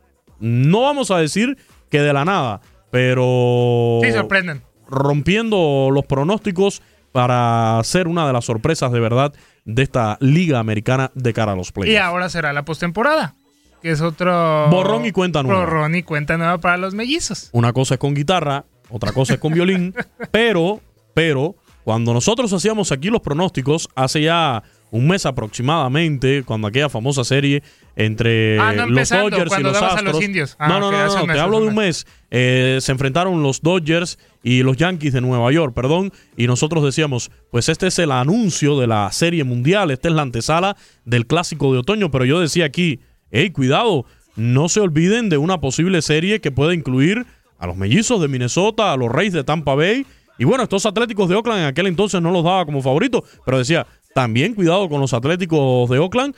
no 0.40 0.82
vamos 0.82 1.10
a 1.10 1.18
decir 1.18 1.56
que 1.88 2.00
de 2.00 2.12
la 2.12 2.24
nada, 2.24 2.60
pero... 2.90 4.00
Sí, 4.02 4.10
sorprenden. 4.12 4.62
Rompiendo 4.88 5.90
los 5.92 6.04
pronósticos 6.06 6.82
para 7.12 7.80
ser 7.84 8.08
una 8.08 8.26
de 8.26 8.32
las 8.32 8.44
sorpresas 8.44 8.92
de 8.92 9.00
verdad 9.00 9.32
de 9.64 9.82
esta 9.82 10.18
liga 10.20 10.58
americana 10.58 11.10
de 11.14 11.32
cara 11.32 11.52
a 11.52 11.56
los 11.56 11.72
playoffs. 11.72 11.94
Y 11.94 11.96
ahora 11.96 12.28
será 12.28 12.52
la 12.52 12.64
postemporada, 12.64 13.34
que 13.82 13.90
es 13.90 14.00
otro 14.00 14.68
borrón 14.70 15.06
y 15.06 15.12
cuenta 15.12 15.42
nueva. 15.42 15.60
Borrón 15.60 15.94
y 15.94 16.02
cuenta 16.02 16.36
nueva 16.36 16.58
para 16.58 16.76
los 16.76 16.94
mellizos. 16.94 17.48
Una 17.52 17.72
cosa 17.72 17.94
es 17.94 18.00
con 18.00 18.14
guitarra, 18.14 18.64
otra 18.90 19.12
cosa 19.12 19.34
es 19.34 19.40
con 19.40 19.52
violín, 19.52 19.94
pero, 20.30 20.80
pero, 21.14 21.56
cuando 21.84 22.12
nosotros 22.12 22.52
hacíamos 22.52 22.92
aquí 22.92 23.08
los 23.08 23.22
pronósticos, 23.22 23.88
hace 23.94 24.22
ya 24.22 24.62
un 24.90 25.08
mes 25.08 25.26
aproximadamente, 25.26 26.42
cuando 26.44 26.68
aquella 26.68 26.88
famosa 26.88 27.24
serie 27.24 27.62
entre 27.96 28.58
ah, 28.60 28.72
no 28.72 28.86
los 28.86 29.08
Dodgers 29.08 29.58
y 29.58 29.62
los 29.62 29.76
Astros. 29.76 29.98
A 29.98 30.02
los 30.02 30.22
indios. 30.22 30.56
Ah, 30.58 30.68
no, 30.68 30.80
no, 30.80 30.88
okay, 30.88 31.26
no, 31.26 31.32
te 31.32 31.40
hablo 31.40 31.60
de 31.60 31.68
un 31.68 31.74
mes. 31.74 32.06
Eh, 32.30 32.78
se 32.80 32.92
enfrentaron 32.92 33.42
los 33.42 33.62
Dodgers 33.62 34.18
y 34.42 34.62
los 34.62 34.76
Yankees 34.76 35.12
de 35.12 35.20
Nueva 35.20 35.52
York, 35.52 35.74
perdón, 35.74 36.12
y 36.36 36.46
nosotros 36.46 36.84
decíamos, 36.84 37.30
pues 37.50 37.68
este 37.68 37.86
es 37.86 37.98
el 37.98 38.10
anuncio 38.10 38.78
de 38.78 38.86
la 38.86 39.10
Serie 39.12 39.44
Mundial, 39.44 39.90
esta 39.90 40.08
es 40.08 40.14
la 40.14 40.22
antesala 40.22 40.76
del 41.04 41.26
Clásico 41.26 41.72
de 41.72 41.78
Otoño, 41.78 42.10
pero 42.10 42.24
yo 42.24 42.40
decía 42.40 42.64
aquí, 42.64 43.00
hey, 43.30 43.50
cuidado, 43.50 44.06
no 44.34 44.68
se 44.68 44.80
olviden 44.80 45.28
de 45.28 45.38
una 45.38 45.60
posible 45.60 46.02
serie 46.02 46.40
que 46.40 46.50
puede 46.50 46.74
incluir 46.74 47.26
a 47.58 47.66
los 47.66 47.76
Mellizos 47.76 48.20
de 48.20 48.28
Minnesota, 48.28 48.92
a 48.92 48.96
los 48.96 49.10
Reyes 49.10 49.32
de 49.32 49.44
Tampa 49.44 49.74
Bay, 49.74 50.04
y 50.38 50.44
bueno, 50.44 50.64
estos 50.64 50.84
Atléticos 50.84 51.28
de 51.28 51.36
Oakland 51.36 51.60
en 51.60 51.66
aquel 51.66 51.86
entonces 51.86 52.20
no 52.20 52.30
los 52.30 52.44
daba 52.44 52.66
como 52.66 52.82
favoritos, 52.82 53.22
pero 53.44 53.58
decía, 53.58 53.86
también 54.14 54.54
cuidado 54.54 54.88
con 54.88 55.00
los 55.00 55.14
Atléticos 55.14 55.88
de 55.88 55.98
Oakland 55.98 56.34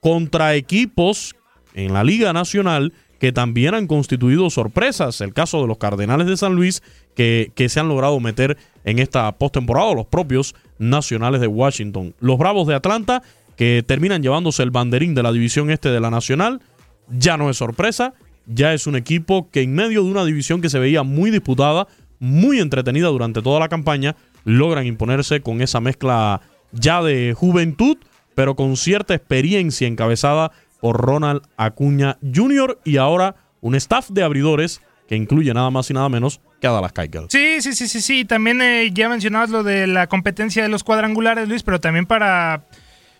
contra 0.00 0.54
equipos 0.54 1.34
en 1.74 1.92
la 1.92 2.04
Liga 2.04 2.32
Nacional 2.32 2.92
que 3.20 3.32
también 3.32 3.74
han 3.74 3.86
constituido 3.86 4.48
sorpresas. 4.48 5.20
El 5.20 5.34
caso 5.34 5.60
de 5.60 5.68
los 5.68 5.78
Cardenales 5.78 6.26
de 6.26 6.38
San 6.38 6.54
Luis, 6.54 6.82
que, 7.14 7.52
que 7.54 7.68
se 7.68 7.78
han 7.78 7.88
logrado 7.88 8.18
meter 8.18 8.56
en 8.84 8.98
esta 8.98 9.30
postemporada, 9.32 9.94
los 9.94 10.06
propios 10.06 10.54
Nacionales 10.78 11.42
de 11.42 11.46
Washington. 11.46 12.14
Los 12.18 12.38
Bravos 12.38 12.66
de 12.66 12.74
Atlanta, 12.74 13.22
que 13.56 13.84
terminan 13.86 14.22
llevándose 14.22 14.62
el 14.62 14.70
banderín 14.70 15.14
de 15.14 15.22
la 15.22 15.32
división 15.32 15.70
este 15.70 15.90
de 15.90 16.00
la 16.00 16.10
Nacional, 16.10 16.62
ya 17.10 17.36
no 17.36 17.50
es 17.50 17.58
sorpresa, 17.58 18.14
ya 18.46 18.72
es 18.72 18.86
un 18.86 18.96
equipo 18.96 19.50
que 19.50 19.60
en 19.60 19.74
medio 19.74 20.02
de 20.02 20.10
una 20.10 20.24
división 20.24 20.62
que 20.62 20.70
se 20.70 20.78
veía 20.78 21.02
muy 21.02 21.30
disputada, 21.30 21.86
muy 22.18 22.58
entretenida 22.58 23.08
durante 23.08 23.42
toda 23.42 23.60
la 23.60 23.68
campaña, 23.68 24.16
logran 24.44 24.86
imponerse 24.86 25.42
con 25.42 25.60
esa 25.60 25.80
mezcla 25.80 26.40
ya 26.72 27.02
de 27.02 27.34
juventud, 27.36 27.98
pero 28.34 28.56
con 28.56 28.78
cierta 28.78 29.14
experiencia 29.14 29.86
encabezada 29.86 30.52
por 30.80 31.00
Ronald 31.00 31.42
Acuña 31.56 32.18
Jr. 32.22 32.78
y 32.84 32.96
ahora 32.96 33.36
un 33.60 33.74
staff 33.74 34.08
de 34.10 34.22
abridores 34.22 34.80
que 35.08 35.16
incluye 35.16 35.52
nada 35.52 35.70
más 35.70 35.90
y 35.90 35.94
nada 35.94 36.08
menos 36.08 36.40
que 36.60 36.66
a 36.66 36.70
Dallas 36.70 36.92
Keuchel. 36.92 37.26
Sí, 37.30 37.60
sí, 37.60 37.72
sí, 37.74 37.88
sí, 37.88 38.00
sí. 38.00 38.24
También 38.24 38.62
eh, 38.62 38.90
ya 38.92 39.08
mencionabas 39.08 39.50
lo 39.50 39.62
de 39.62 39.86
la 39.86 40.06
competencia 40.06 40.62
de 40.62 40.68
los 40.68 40.84
cuadrangulares, 40.84 41.48
Luis, 41.48 41.62
pero 41.62 41.80
también 41.80 42.06
para 42.06 42.64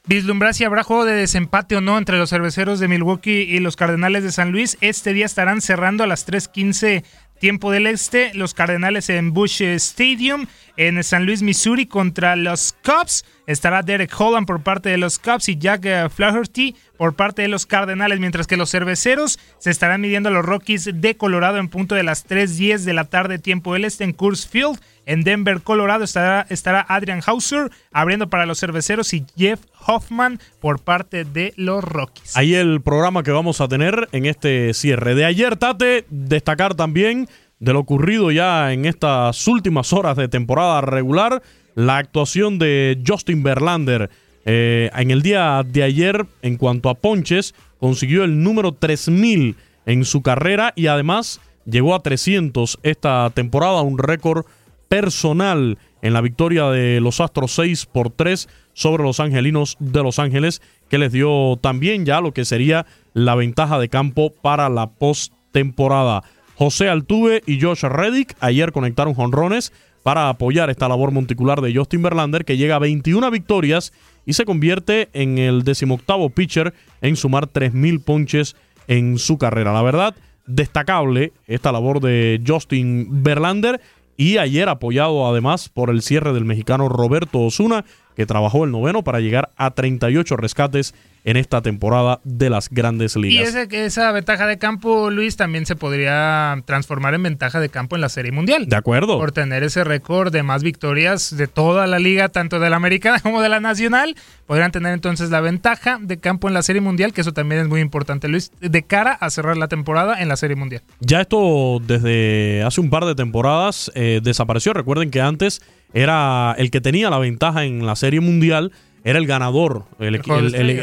vislumbrar 0.07 0.55
si 0.55 0.65
habrá 0.65 0.83
juego 0.83 1.05
de 1.05 1.15
desempate 1.15 1.77
o 1.77 1.81
no 1.81 1.99
entre 1.99 2.17
los 2.17 2.31
cerveceros 2.31 2.81
de 2.81 2.89
Milwaukee 2.89 3.43
y 3.43 3.59
los 3.59 3.77
Cardenales 3.77 4.23
de 4.23 4.33
San 4.33 4.53
Luis. 4.53 4.79
Este 4.81 5.13
día 5.13 5.27
estarán 5.27 5.61
cerrando 5.61 6.05
a 6.05 6.07
las 6.07 6.27
3:15 6.27 7.03
tiempo 7.41 7.73
del 7.73 7.87
este, 7.87 8.33
los 8.35 8.55
Cardenales 8.55 9.09
en 9.09 9.33
Bush 9.33 9.63
Stadium 9.63 10.47
en 10.77 11.03
San 11.03 11.27
Luis, 11.27 11.43
Missouri 11.43 11.87
contra 11.87 12.37
los 12.37 12.77
Cubs. 12.85 13.25
Estará 13.51 13.83
Derek 13.83 14.13
Holland 14.17 14.47
por 14.47 14.63
parte 14.63 14.91
de 14.91 14.97
los 14.97 15.19
Cubs 15.19 15.49
y 15.49 15.59
Jack 15.59 15.85
uh, 15.85 16.09
Flaherty 16.09 16.77
por 16.97 17.15
parte 17.15 17.43
de 17.43 17.49
los 17.49 17.67
Cardenales, 17.67 18.21
mientras 18.21 18.47
que 18.47 18.57
los 18.57 18.71
cerveceros 18.71 19.41
se 19.59 19.71
estarán 19.71 20.01
midiendo 20.01 20.29
a 20.29 20.33
los 20.33 20.45
Rockies 20.45 20.89
de 20.95 21.17
Colorado 21.17 21.59
en 21.59 21.69
punto 21.69 21.97
de 21.97 22.05
las 22.05 22.25
3.10 22.29 22.85
de 22.85 22.93
la 22.93 23.07
tarde 23.07 23.41
tiempo 23.41 23.75
del 23.75 23.87
este 23.87 24.05
en 24.05 24.13
Coors 24.13 24.47
Field. 24.47 24.79
En 25.05 25.25
Denver, 25.25 25.63
Colorado 25.63 26.05
estará, 26.05 26.47
estará 26.49 26.87
Adrian 26.89 27.23
Hauser 27.27 27.73
abriendo 27.91 28.31
para 28.31 28.47
los 28.47 28.61
cerveceros 28.61 29.13
y 29.15 29.27
Jeff 29.37 29.59
Hoffman 29.85 30.39
por 30.61 30.81
parte 30.81 31.25
de 31.25 31.53
los 31.57 31.83
Rockies. 31.83 32.37
Ahí 32.37 32.55
el 32.55 32.81
programa 32.83 33.25
que 33.25 33.33
vamos 33.33 33.61
a 33.61 33.67
tener 33.67 34.09
en 34.13 34.27
este 34.27 34.75
cierre. 34.75 35.17
De 35.17 35.25
ayer, 35.25 35.57
Tate, 35.57 36.05
destacar 36.09 36.77
también 36.77 37.29
de 37.61 37.75
lo 37.75 37.81
ocurrido 37.81 38.31
ya 38.31 38.73
en 38.73 38.87
estas 38.87 39.47
últimas 39.47 39.93
horas 39.93 40.17
de 40.17 40.29
temporada 40.29 40.81
regular, 40.81 41.43
la 41.75 41.99
actuación 41.99 42.59
de 42.59 43.01
Justin 43.07 43.43
Verlander. 43.43 44.11
Eh, 44.45 44.91
en 44.95 45.11
el 45.11 45.23
día 45.23 45.63
de 45.67 45.83
ayer, 45.83 46.27
en 46.43 46.57
cuanto 46.57 46.89
a 46.89 46.95
ponches, 46.95 47.55
consiguió 47.79 48.25
el 48.25 48.43
número 48.43 48.73
3000 48.73 49.57
en 49.87 50.05
su 50.05 50.23
carrera 50.23 50.73
y 50.77 50.87
además 50.87 51.41
llegó 51.65 51.95
a 51.95 52.03
300 52.03 52.79
esta 52.83 53.31
temporada, 53.31 53.83
un 53.83 53.99
récord 53.99 54.45
personal 54.89 55.79
en 56.03 56.13
la 56.13 56.21
victoria 56.21 56.67
de 56.67 57.01
los 57.01 57.21
Astros 57.21 57.53
6 57.53 57.87
por 57.87 58.11
3 58.11 58.49
sobre 58.73 59.03
los 59.03 59.21
Angelinos 59.21 59.77
de 59.79 60.03
Los 60.03 60.19
Ángeles, 60.19 60.63
que 60.89 60.99
les 60.99 61.13
dio 61.13 61.59
también 61.61 62.05
ya 62.05 62.21
lo 62.21 62.33
que 62.33 62.45
sería 62.45 62.87
la 63.13 63.35
ventaja 63.35 63.79
de 63.79 63.89
campo 63.89 64.33
para 64.33 64.69
la 64.69 64.89
postemporada. 64.89 66.23
José 66.57 66.89
Altuve 66.89 67.43
y 67.47 67.61
Josh 67.61 67.83
Reddick 67.85 68.37
ayer 68.41 68.73
conectaron 68.73 69.15
jonrones 69.15 69.73
para 70.03 70.29
apoyar 70.29 70.71
esta 70.71 70.89
labor 70.89 71.11
monticular 71.11 71.61
de 71.61 71.75
Justin 71.75 72.03
Verlander, 72.03 72.45
que 72.45 72.57
llega 72.57 72.77
a 72.77 72.81
21 72.81 73.31
victorias 73.31 73.93
y 74.27 74.33
se 74.33 74.45
convierte 74.45 75.09
en 75.13 75.39
el 75.39 75.63
decimoctavo 75.63 76.31
pitcher 76.31 76.75
en 77.01 77.17
sumar 77.17 77.49
3.000 77.49 78.03
ponches 78.03 78.57
en 78.87 79.19
su 79.19 79.39
carrera. 79.39 79.73
La 79.73 79.83
verdad, 79.83 80.15
destacable 80.47 81.33
esta 81.47 81.73
labor 81.73 82.01
de 82.01 82.41
Justin 82.47 83.23
Verlander 83.23 83.81
y 84.17 84.37
ayer 84.39 84.69
apoyado 84.69 85.27
además 85.27 85.69
por 85.69 85.91
el 85.91 86.03
cierre 86.03 86.33
del 86.33 86.45
mexicano 86.45 86.89
Roberto 86.89 87.41
Osuna, 87.41 87.85
que 88.17 88.27
trabajó 88.27 88.65
el 88.65 88.71
noveno 88.71 89.03
para 89.03 89.21
llegar 89.21 89.51
a 89.57 89.71
38 89.71 90.37
rescates 90.37 90.95
en 91.25 91.37
esta 91.37 91.61
temporada 91.61 92.21
de 92.25 92.49
las 92.51 92.69
grandes 92.71 93.15
Y 93.17 93.21
ligas. 93.21 93.55
ese- 93.55 93.85
esa 93.85 94.11
ventaja 94.13 94.47
de 94.47 94.59
campo, 94.59 95.11
Luis, 95.11 95.37
también 95.37 95.67
se 95.67 95.77
podría 95.77 96.63
transformar 96.65 97.15
en 97.15 97.23
ventaja 97.23 97.61
de 97.61 97.69
campo 97.69 97.95
en 97.97 98.01
la 98.03 98.09
Serie 98.09 98.33
Mundial. 98.33 98.67
De 98.67 98.77
acuerdo. 98.77 99.19
Por 99.19 99.33
tener 99.33 99.63
ese 99.63 99.85
récord 99.85 100.33
de 100.33 100.43
más 100.43 100.63
victorias 100.63 101.37
de 101.37 101.47
toda 101.47 101.87
la 101.87 101.99
liga, 101.99 102.29
tanto 102.31 102.59
de 102.59 102.71
la 102.71 102.77
americana 102.77 103.19
como 103.23 103.43
de 103.43 103.49
la 103.49 103.61
nacional, 103.61 104.17
podrían 104.47 104.73
tener 104.73 104.93
entonces 104.95 105.31
la 105.31 105.41
ventaja 105.41 105.99
de 106.01 106.19
campo 106.19 106.49
en 106.49 106.55
la 106.55 106.63
Serie 106.63 106.81
Mundial, 106.81 107.13
que 107.13 107.21
eso 107.21 107.33
también 107.33 107.61
es 107.61 107.69
muy 107.69 107.81
importante, 107.81 108.27
Luis, 108.29 108.51
de 108.61 108.83
cara 108.83 109.13
a 109.13 109.29
cerrar 109.31 109.57
la 109.57 109.69
temporada 109.69 110.21
en 110.23 110.29
la 110.29 110.37
Serie 110.37 110.57
Mundial. 110.57 110.83
Ya 111.01 111.21
esto 111.21 111.81
desde 111.87 112.63
hace 112.65 112.81
un 112.81 112.91
par 112.91 113.05
de 113.05 113.15
temporadas 113.15 113.93
eh, 113.95 114.21
desapareció. 114.23 114.73
Recuerden 114.73 115.11
que 115.11 115.21
antes 115.21 115.61
era 115.93 116.55
el 116.57 116.71
que 116.71 116.81
tenía 116.81 117.11
la 117.11 117.19
ventaja 117.19 117.65
en 117.65 117.85
la 117.85 117.97
Serie 117.97 118.21
Mundial, 118.21 118.73
era 119.05 119.19
el 119.19 119.27
ganador, 119.27 119.85
el, 119.99 120.15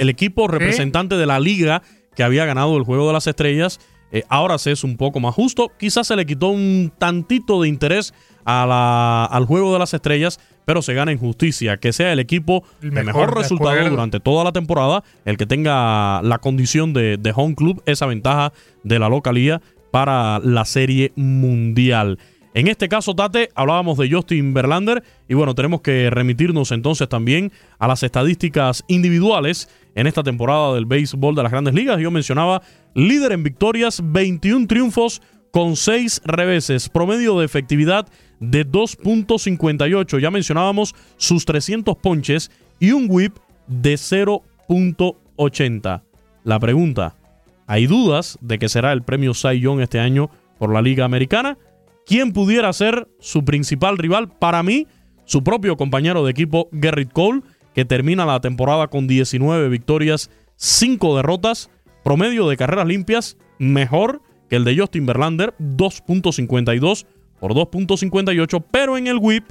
equipo 0.09 0.47
representante 0.47 1.15
de 1.15 1.25
la 1.25 1.39
liga 1.39 1.81
que 2.15 2.23
había 2.23 2.45
ganado 2.45 2.75
el 2.77 2.83
Juego 2.83 3.07
de 3.07 3.13
las 3.13 3.27
Estrellas. 3.27 3.79
Eh, 4.11 4.23
ahora 4.29 4.57
se 4.57 4.71
es 4.71 4.83
un 4.83 4.95
poco 4.97 5.19
más 5.19 5.35
justo. 5.35 5.71
Quizás 5.77 6.07
se 6.07 6.15
le 6.15 6.25
quitó 6.25 6.47
un 6.47 6.91
tantito 6.97 7.61
de 7.61 7.67
interés 7.67 8.13
a 8.45 8.65
la- 8.65 9.25
al 9.25 9.45
Juego 9.45 9.73
de 9.73 9.79
las 9.79 9.93
Estrellas, 9.93 10.39
pero 10.65 10.81
se 10.81 10.93
gana 10.93 11.11
en 11.11 11.17
justicia. 11.17 11.77
Que 11.77 11.91
sea 11.93 12.13
el 12.13 12.19
equipo 12.19 12.63
El 12.81 12.89
de 12.91 13.03
mejor, 13.03 13.05
mejor 13.21 13.35
de 13.35 13.41
resultado 13.41 13.69
acuerdo. 13.71 13.89
durante 13.91 14.19
toda 14.21 14.43
la 14.45 14.51
temporada, 14.53 15.03
el 15.25 15.35
que 15.37 15.45
tenga 15.45 16.21
la 16.23 16.37
condición 16.39 16.93
de, 16.93 17.17
de 17.17 17.33
home 17.35 17.55
club, 17.55 17.83
esa 17.85 18.05
ventaja 18.05 18.53
de 18.83 18.97
la 18.97 19.09
localía 19.09 19.61
para 19.91 20.39
la 20.39 20.63
Serie 20.65 21.11
Mundial. 21.15 22.17
En 22.53 22.67
este 22.67 22.89
caso, 22.89 23.13
Tate, 23.13 23.49
hablábamos 23.55 23.97
de 23.97 24.09
Justin 24.09 24.53
Verlander 24.53 25.03
y 25.27 25.35
bueno, 25.35 25.53
tenemos 25.53 25.81
que 25.81 26.09
remitirnos 26.09 26.71
entonces 26.71 27.07
también 27.07 27.51
a 27.77 27.87
las 27.87 28.03
estadísticas 28.03 28.83
individuales 28.87 29.69
en 29.95 30.07
esta 30.07 30.23
temporada 30.23 30.73
del 30.73 30.85
béisbol 30.85 31.35
de 31.35 31.43
las 31.43 31.51
grandes 31.51 31.73
ligas. 31.73 31.99
Yo 31.99 32.09
mencionaba 32.09 32.61
líder 32.93 33.33
en 33.33 33.43
victorias, 33.43 34.01
21 34.03 34.67
triunfos 34.67 35.21
con 35.51 35.75
6 35.75 36.21
reveses, 36.25 36.89
promedio 36.89 37.39
de 37.39 37.45
efectividad 37.45 38.07
de 38.39 38.65
2.58. 38.65 40.19
Ya 40.19 40.31
mencionábamos 40.31 40.95
sus 41.17 41.45
300 41.45 41.95
ponches 41.97 42.49
y 42.79 42.91
un 42.91 43.07
whip 43.09 43.35
de 43.67 43.95
0.80. 43.95 46.01
La 46.43 46.59
pregunta, 46.59 47.15
¿hay 47.65 47.87
dudas 47.87 48.37
de 48.41 48.59
que 48.59 48.69
será 48.69 48.93
el 48.93 49.01
premio 49.03 49.33
Cy 49.33 49.59
Young 49.59 49.81
este 49.81 49.99
año 49.99 50.29
por 50.57 50.73
la 50.73 50.81
Liga 50.81 51.03
Americana? 51.05 51.57
¿Quién 52.07 52.31
pudiera 52.31 52.71
ser 52.71 53.09
su 53.19 53.43
principal 53.43 53.97
rival? 53.97 54.29
Para 54.29 54.63
mí, 54.63 54.87
su 55.25 55.43
propio 55.43 55.75
compañero 55.75 56.23
de 56.23 56.31
equipo, 56.31 56.69
Garrett 56.71 57.11
Cole, 57.11 57.41
que 57.75 57.83
termina 57.83 58.25
la 58.25 58.39
temporada 58.39 58.87
con 58.87 59.07
19 59.07 59.67
victorias, 59.67 60.31
5 60.55 61.17
derrotas, 61.17 61.69
promedio 62.05 62.47
de 62.47 62.55
carreras 62.55 62.87
limpias 62.87 63.37
mejor 63.59 64.21
que 64.49 64.55
el 64.55 64.63
de 64.63 64.77
Justin 64.77 65.05
Verlander, 65.05 65.53
2.52 65.59 67.05
por 67.41 67.53
2.58, 67.53 68.63
pero 68.71 68.97
en 68.97 69.07
el 69.07 69.17
whip, 69.17 69.43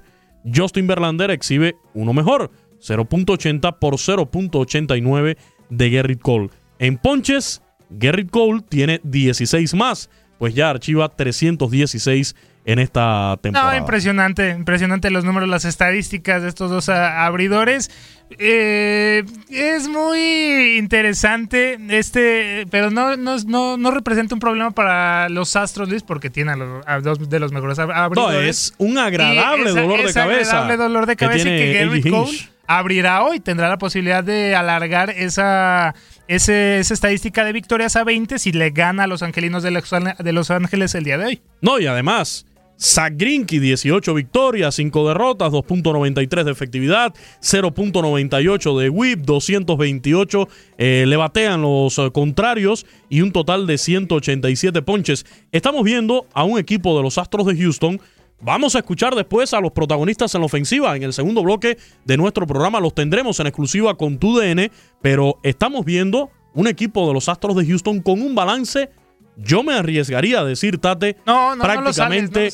Justin 0.52 0.86
Verlander 0.86 1.30
exhibe 1.30 1.76
uno 1.92 2.14
mejor, 2.14 2.50
0.80 2.80 3.78
por 3.78 3.96
0.89 3.96 5.36
de 5.68 5.90
Garrett 5.90 6.22
Cole. 6.22 6.48
En 6.78 6.96
ponches, 6.96 7.60
Garrett 7.90 8.30
Cole 8.30 8.62
tiene 8.66 8.98
16 9.04 9.74
más, 9.74 10.08
pues 10.38 10.54
ya 10.54 10.70
archiva 10.70 11.08
316 11.08 12.34
en 12.66 12.80
esta 12.80 13.38
temporada. 13.40 13.72
No, 13.72 13.78
impresionante, 13.78 14.50
impresionante 14.50 15.10
los 15.10 15.24
números, 15.24 15.48
las 15.48 15.64
estadísticas 15.64 16.42
de 16.42 16.48
estos 16.48 16.70
dos 16.70 16.88
abridores. 16.88 17.90
Eh, 18.38 19.22
es 19.50 19.86
muy 19.86 20.76
interesante 20.76 21.78
este, 21.90 22.66
pero 22.72 22.90
no, 22.90 23.16
no, 23.16 23.76
no, 23.76 23.90
representa 23.92 24.34
un 24.34 24.40
problema 24.40 24.72
para 24.72 25.28
los 25.28 25.54
Astros, 25.54 25.88
Luis, 25.88 26.02
porque 26.02 26.28
tiene 26.28 26.54
a, 26.86 27.00
dos 27.00 27.30
de 27.30 27.38
los 27.38 27.52
mejores 27.52 27.78
abridores. 27.78 28.16
No, 28.16 28.40
es 28.40 28.74
un 28.78 28.98
agradable 28.98 29.70
dolor 29.70 30.04
de 30.04 30.12
cabeza. 30.12 30.62
agradable 30.62 30.76
dolor 30.76 31.06
de 31.06 31.16
cabeza 31.16 31.48
y 31.48 31.56
que 31.56 31.72
Gary 31.72 32.02
Cole 32.02 32.36
abrirá 32.66 33.22
hoy, 33.22 33.38
tendrá 33.38 33.68
la 33.68 33.78
posibilidad 33.78 34.24
de 34.24 34.56
alargar 34.56 35.10
esa, 35.10 35.94
esa 36.28 36.94
estadística 36.94 37.44
de 37.44 37.52
victorias 37.52 37.96
a 37.96 38.04
20 38.04 38.38
si 38.38 38.52
le 38.52 38.70
gana 38.70 39.04
a 39.04 39.06
los 39.06 39.22
angelinos 39.22 39.62
de 39.62 40.32
Los 40.32 40.50
Ángeles 40.50 40.94
el 40.94 41.04
día 41.04 41.18
de 41.18 41.26
hoy. 41.26 41.40
No, 41.60 41.78
y 41.78 41.86
además 41.86 42.46
Zach 42.78 43.14
18 43.14 44.14
victorias, 44.14 44.74
5 44.74 45.08
derrotas, 45.08 45.52
2.93 45.52 46.44
de 46.44 46.50
efectividad, 46.50 47.14
0.98 47.40 48.78
de 48.78 48.90
whip, 48.90 49.20
228 49.20 50.48
eh, 50.78 51.04
le 51.06 51.16
batean 51.16 51.62
los 51.62 51.98
eh, 51.98 52.10
contrarios 52.12 52.84
y 53.08 53.22
un 53.22 53.32
total 53.32 53.66
de 53.66 53.78
187 53.78 54.82
ponches. 54.82 55.24
Estamos 55.52 55.84
viendo 55.84 56.26
a 56.34 56.44
un 56.44 56.58
equipo 56.58 56.96
de 56.96 57.02
los 57.02 57.18
Astros 57.18 57.46
de 57.46 57.56
Houston. 57.56 58.00
Vamos 58.40 58.74
a 58.76 58.80
escuchar 58.80 59.14
después 59.14 59.54
a 59.54 59.60
los 59.60 59.72
protagonistas 59.72 60.34
en 60.34 60.42
la 60.42 60.46
ofensiva. 60.46 60.94
En 60.96 61.02
el 61.02 61.12
segundo 61.12 61.42
bloque 61.42 61.78
de 62.04 62.16
nuestro 62.16 62.46
programa 62.46 62.80
los 62.80 62.94
tendremos 62.94 63.40
en 63.40 63.46
exclusiva 63.46 63.96
con 63.96 64.18
TUDN, 64.18 64.70
pero 65.00 65.38
estamos 65.42 65.84
viendo 65.84 66.30
un 66.54 66.66
equipo 66.66 67.06
de 67.06 67.14
los 67.14 67.28
Astros 67.28 67.56
de 67.56 67.66
Houston 67.66 68.00
con 68.00 68.20
un 68.20 68.34
balance 68.34 68.90
yo 69.36 69.62
me 69.62 69.74
arriesgaría 69.74 70.40
a 70.40 70.44
decir, 70.44 70.78
Tate, 70.78 71.16
prácticamente, 71.24 72.50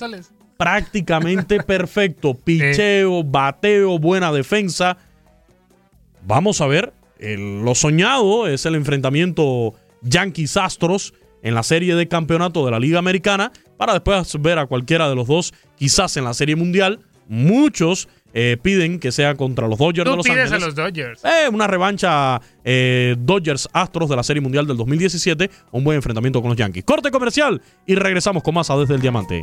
prácticamente 0.56 1.62
perfecto. 1.62 2.34
Picheo, 2.34 3.22
bateo, 3.22 3.98
buena 3.98 4.32
defensa. 4.32 4.96
Vamos 6.26 6.60
a 6.60 6.66
ver. 6.66 6.92
lo 7.18 7.74
soñado 7.74 8.48
es 8.48 8.66
el 8.66 8.74
enfrentamiento 8.74 9.74
Yankees-Astros 10.02 11.14
en 11.42 11.54
la 11.54 11.62
serie 11.62 11.94
de 11.94 12.08
campeonato 12.08 12.64
de 12.64 12.72
la 12.72 12.80
Liga 12.80 12.98
Americana 12.98 13.52
para 13.82 13.94
después 13.94 14.40
ver 14.40 14.60
a 14.60 14.66
cualquiera 14.66 15.08
de 15.08 15.16
los 15.16 15.26
dos, 15.26 15.52
quizás 15.76 16.16
en 16.16 16.22
la 16.22 16.34
serie 16.34 16.54
mundial. 16.54 17.00
Muchos 17.26 18.08
eh, 18.32 18.56
piden 18.62 19.00
que 19.00 19.10
sea 19.10 19.34
contra 19.34 19.66
los 19.66 19.76
Dodgers 19.76 20.08
de 20.08 20.16
Los 20.16 20.24
pides 20.24 20.52
a 20.52 20.58
los 20.60 20.76
Dodgers. 20.76 21.24
Eh, 21.24 21.48
una 21.52 21.66
revancha 21.66 22.40
eh, 22.62 23.16
Dodgers-Astros 23.18 24.08
de 24.08 24.14
la 24.14 24.22
Serie 24.22 24.40
Mundial 24.40 24.68
del 24.68 24.76
2017. 24.76 25.50
Un 25.72 25.82
buen 25.82 25.96
enfrentamiento 25.96 26.40
con 26.40 26.50
los 26.50 26.56
Yankees. 26.56 26.84
Corte 26.84 27.10
comercial 27.10 27.60
y 27.84 27.96
regresamos 27.96 28.44
con 28.44 28.54
más 28.54 28.70
a 28.70 28.76
Desde 28.76 28.94
el 28.94 29.00
Diamante. 29.00 29.42